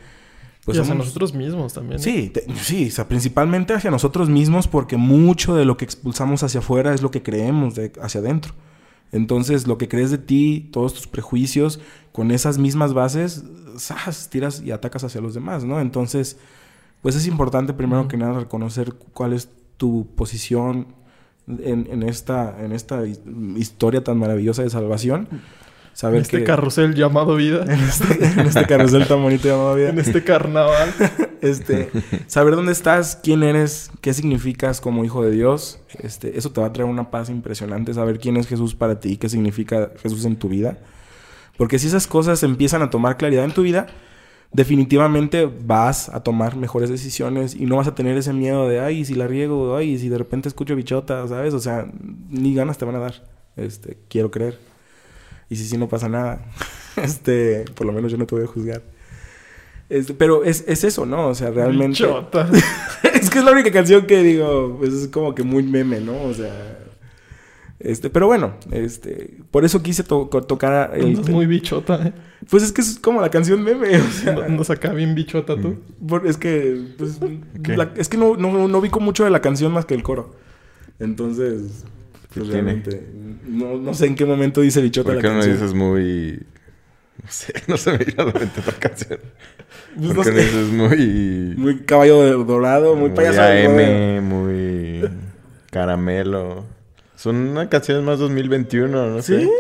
[0.65, 1.99] pues y hacia somos- nosotros mismos también.
[1.99, 6.43] Sí, te- sí, o sea, principalmente hacia nosotros mismos, porque mucho de lo que expulsamos
[6.45, 8.55] hacia afuera es lo que creemos de, hacia adentro.
[9.13, 11.81] Entonces, lo que crees de ti, todos tus prejuicios,
[12.13, 13.45] con esas mismas bases,
[13.79, 14.29] ¡zas!
[14.31, 15.81] tiras y atacas hacia los demás, ¿no?
[15.81, 16.39] Entonces,
[17.03, 20.87] pues es importante primero que nada reconocer cuál es tu posición
[21.47, 23.21] en, en esta, en esta his-
[23.57, 25.29] historia tan maravillosa de salvación.
[25.93, 29.75] Saber En este que carrusel llamado vida, en este, en este carrusel tan bonito llamado
[29.75, 30.93] vida en este carnaval.
[31.43, 31.91] este,
[32.27, 36.69] saber dónde estás, quién eres, qué significas como hijo de Dios, este, eso te va
[36.69, 40.37] a traer una paz impresionante, saber quién es Jesús para ti, qué significa Jesús en
[40.37, 40.79] tu vida.
[41.59, 43.87] Porque si esas cosas empiezan a tomar claridad en tu vida,
[44.53, 49.05] definitivamente vas a tomar mejores decisiones y no vas a tener ese miedo de, ay,
[49.05, 51.55] si la riego, ay, si de repente escucho bichota, ¿sabes?
[51.55, 51.87] O sea,
[52.31, 53.25] ni ganas te van a dar.
[53.57, 54.72] Este, quiero creer.
[55.53, 56.41] Y si sí, no pasa nada.
[56.97, 58.83] Este, por lo menos yo no te voy a juzgar.
[59.89, 61.29] Este, pero es, es eso, ¿no?
[61.29, 62.03] O sea, realmente.
[62.05, 62.49] Bichota.
[63.15, 66.23] es que es la única canción que digo, pues es como que muy meme, ¿no?
[66.23, 66.79] O sea.
[67.81, 71.17] Este, pero bueno, este, por eso quise to- tocar el.
[71.31, 72.13] Muy bichota, ¿eh?
[72.51, 74.35] Pues es que es como la canción meme, o sea.
[74.45, 75.77] Andas acá bien bichota tú.
[76.07, 77.19] por- es que, pues,
[77.97, 80.35] es que no, no, no ubico mucho de la canción más que el coro.
[80.99, 81.85] Entonces,
[82.35, 83.07] pues realmente,
[83.47, 85.55] no, no sé en qué momento dice bichota ¿Por la qué no canción.
[85.55, 86.47] dices muy...
[87.23, 89.21] No sé, no se me viene a la mente otra canción.
[89.97, 90.43] Pues ¿Por no qué no sé.
[90.43, 91.55] dices muy...
[91.57, 94.19] Muy caballo dorado, muy, payaso de rodeo.
[94.19, 95.11] AM, muy...
[95.71, 96.65] Caramelo.
[97.15, 99.45] Son canciones más 2021, no ¿Sí?
[99.45, 99.51] sé.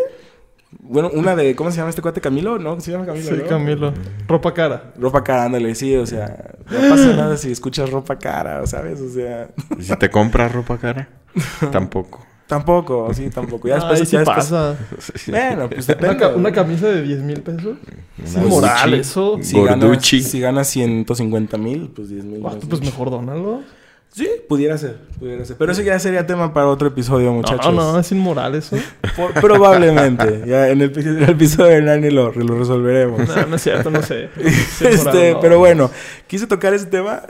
[0.80, 2.20] Bueno, una de, ¿cómo se llama este cuate?
[2.22, 2.80] Camilo, ¿no?
[2.80, 3.28] Se llama Camilo.
[3.28, 3.46] Sí, ¿no?
[3.46, 3.92] Camilo.
[4.26, 4.92] Ropa cara.
[4.98, 9.00] Ropa cara, ándale, sí, o sea, no pasa nada si escuchas ropa cara, ¿sabes?
[9.00, 11.08] O sea, ¿Y si te compras ropa cara?
[11.72, 12.26] Tampoco.
[12.56, 13.68] Tampoco, sí, tampoco.
[13.68, 14.76] Ya después, Ay, sí ya después- pasa.
[15.28, 16.16] Bueno, pues Una, depende.
[16.18, 17.76] ca- una camisa de 10 mil pesos.
[18.22, 19.38] Es inmoral eso.
[19.42, 20.22] si ganas, Gorducci.
[20.22, 22.42] si ganas 150 mil, pues 10 mil.
[22.68, 23.60] Pues mejor dónalo.
[24.14, 25.56] Sí, pudiera ser, pudiera ser.
[25.56, 27.72] Pero eso ya sería tema para otro episodio, muchachos.
[27.74, 28.76] No, no, es inmoral eso.
[29.16, 30.42] Por- probablemente.
[30.46, 33.26] Ya en el, en el episodio de Nani lo, lo resolveremos.
[33.26, 34.28] No, no es cierto, no sé.
[34.38, 35.40] Es inmoral, este, no.
[35.40, 35.90] pero bueno,
[36.26, 37.22] quise tocar ese tema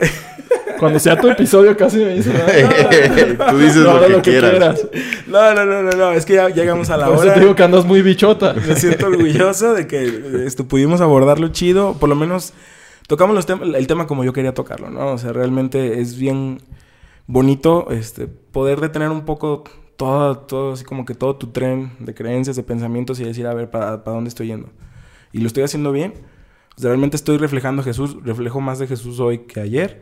[0.83, 3.49] Cuando sea tu episodio casi me dice nada.
[3.51, 4.85] Tú dices No, lo, que quieras.
[5.27, 6.11] No, no, no, no, no.
[6.11, 7.33] Es que ya llegamos a la Por eso hora.
[7.35, 8.53] te digo que andas muy bichota.
[8.67, 11.93] Me siento orgulloso de que esto, pudimos abordarlo chido.
[11.93, 12.53] Por lo menos
[13.07, 15.13] tocamos los tem- el tema como yo quería tocarlo, ¿no?
[15.13, 16.59] O sea, realmente es bien
[17.27, 19.63] bonito este, poder detener un poco
[19.97, 23.53] todo, todo, así como que todo tu tren de creencias, de pensamientos y decir, a
[23.53, 24.69] ver, ¿para, para dónde estoy yendo?
[25.31, 26.13] Y lo estoy haciendo bien.
[26.75, 30.01] O sea, realmente estoy reflejando a Jesús, reflejo más de Jesús hoy que ayer.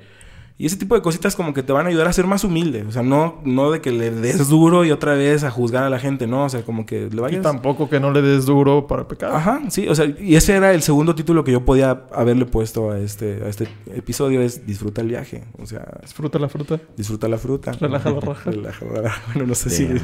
[0.62, 2.86] Y ese tipo de cositas como que te van a ayudar a ser más humilde.
[2.88, 5.90] O sea, no, no de que le des duro y otra vez a juzgar a
[5.90, 6.46] la gente, no.
[6.46, 7.42] O sea, como que le Y vayas...
[7.42, 9.34] tampoco que no le des duro para pecar.
[9.34, 12.92] Ajá, sí, o sea, y ese era el segundo título que yo podía haberle puesto
[12.92, 16.80] a este, a este episodio, es Disfruta el viaje, o sea, Disfruta la fruta.
[16.96, 17.72] disfruta la fruta.
[17.72, 18.52] Relaja la raja.
[18.52, 19.22] Relaja la raja.
[19.34, 19.88] Bueno, no sé si...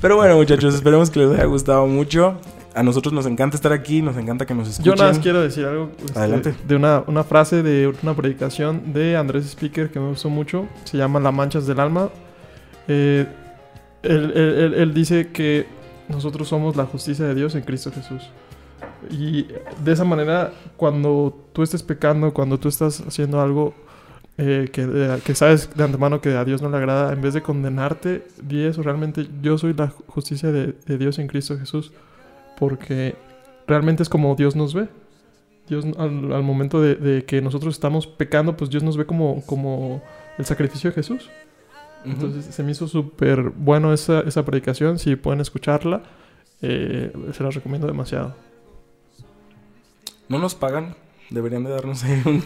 [0.00, 2.40] Pero bueno, muchachos, esperemos que les haya gustado mucho.
[2.74, 4.92] A nosotros nos encanta estar aquí, nos encanta que nos escuchen.
[4.92, 6.54] Yo nada más quiero decir algo este, Adelante.
[6.66, 10.66] de una, una frase de una predicación de Andrés Speaker que me gustó mucho.
[10.84, 12.08] Se llama Las manchas del alma.
[12.88, 13.26] Eh,
[14.02, 15.66] él, él- él- él dice que
[16.08, 18.28] nosotros somos la justicia de Dios en Cristo Jesús.
[19.10, 19.46] Y
[19.84, 23.72] de esa manera, cuando tú estés pecando, cuando tú estás haciendo algo
[24.36, 27.34] eh, que, de- que sabes de antemano que a Dios no le agrada, en vez
[27.34, 31.92] de condenarte, di eso, realmente yo soy la justicia de, de Dios en Cristo Jesús.
[32.58, 33.14] Porque
[33.66, 34.88] realmente es como Dios nos ve.
[35.68, 39.42] Dios al, al momento de, de que nosotros estamos pecando, pues Dios nos ve como,
[39.46, 40.02] como
[40.38, 41.30] el sacrificio de Jesús.
[42.04, 44.98] Entonces se me hizo súper bueno esa, esa predicación.
[44.98, 46.02] Si pueden escucharla,
[46.60, 48.34] eh, se la recomiendo demasiado.
[50.28, 50.96] No nos pagan,
[51.30, 52.42] deberían de darnos ahí un...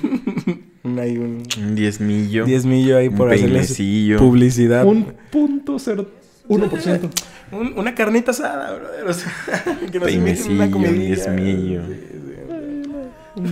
[0.84, 2.44] un, ahí un Un diezmillo.
[2.44, 3.76] diezmillo ahí por hacerles
[4.18, 4.84] publicidad.
[4.86, 6.06] Un punto cero
[6.48, 7.08] uno por ciento.
[7.52, 9.06] Un- una carnita asada, brother.
[9.08, 9.32] O sea,
[9.90, 11.04] que nos inviten Peinecillo, una comidilla.
[11.14, 11.82] diezmillo.
[11.86, 13.44] Sí, sí.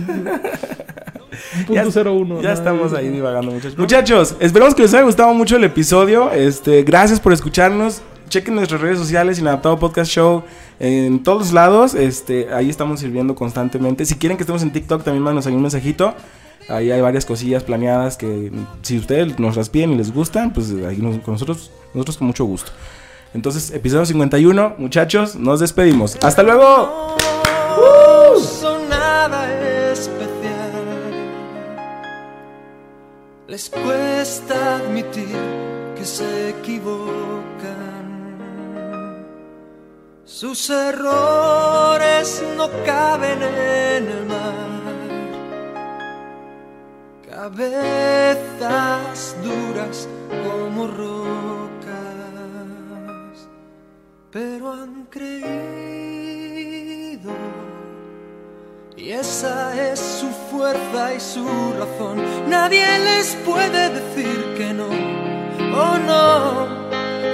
[1.59, 2.41] Un punto Ya- cero uno.
[2.41, 3.77] Ya estamos ahí divagando, muchachos.
[3.77, 6.31] Muchachos, esperamos que les haya gustado mucho el episodio.
[6.31, 8.01] Este, gracias por escucharnos.
[8.29, 10.43] Chequen nuestras redes sociales, Inadaptado Podcast Show,
[10.79, 11.93] en todos lados.
[11.95, 14.05] Este, ahí estamos sirviendo constantemente.
[14.05, 16.13] Si quieren que estemos en TikTok, también mándanos ahí un mensajito.
[16.69, 18.51] Ahí hay varias cosillas planeadas que
[18.81, 22.27] si ustedes nos las piden y les gustan, pues ahí nos- con nosotros, nosotros con
[22.27, 22.71] mucho gusto.
[23.33, 26.17] Entonces, episodio 51, muchachos, nos despedimos.
[26.23, 27.15] ¡Hasta luego!
[27.77, 29.49] No son nada
[29.91, 30.25] especial.
[33.47, 35.27] Les cuesta admitir
[35.97, 37.15] que se equivocan.
[40.25, 44.76] Sus errores no caben en el mar.
[47.39, 50.09] Cabezas duras
[50.43, 51.85] como rocas,
[54.31, 55.37] pero han creído.
[58.95, 61.45] Y esa es su fuerza y su
[61.77, 62.23] razón.
[62.49, 64.89] Nadie les puede decir que no.
[65.79, 66.65] Oh no,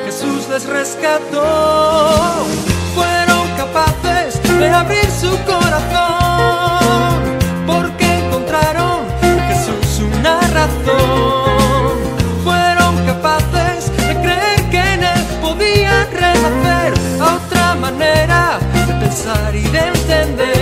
[0.03, 1.45] Jesús les rescató.
[2.93, 7.12] Fueron capaces de abrir su corazón.
[12.43, 19.63] Fueron capaces de creer que en Él podían renacer a otra manera de pensar y
[19.63, 20.52] de entender.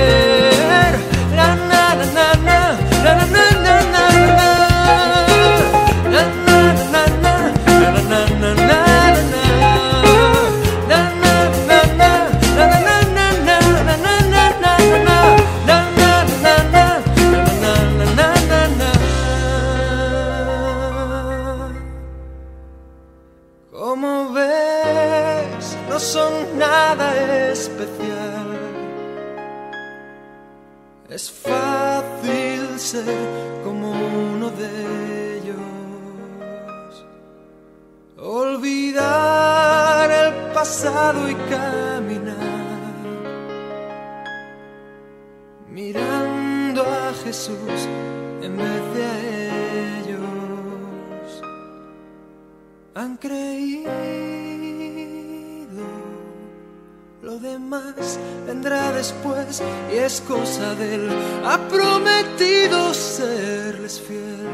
[60.12, 61.10] Es cosa de él.
[61.46, 64.48] Ha prometido serles fiel.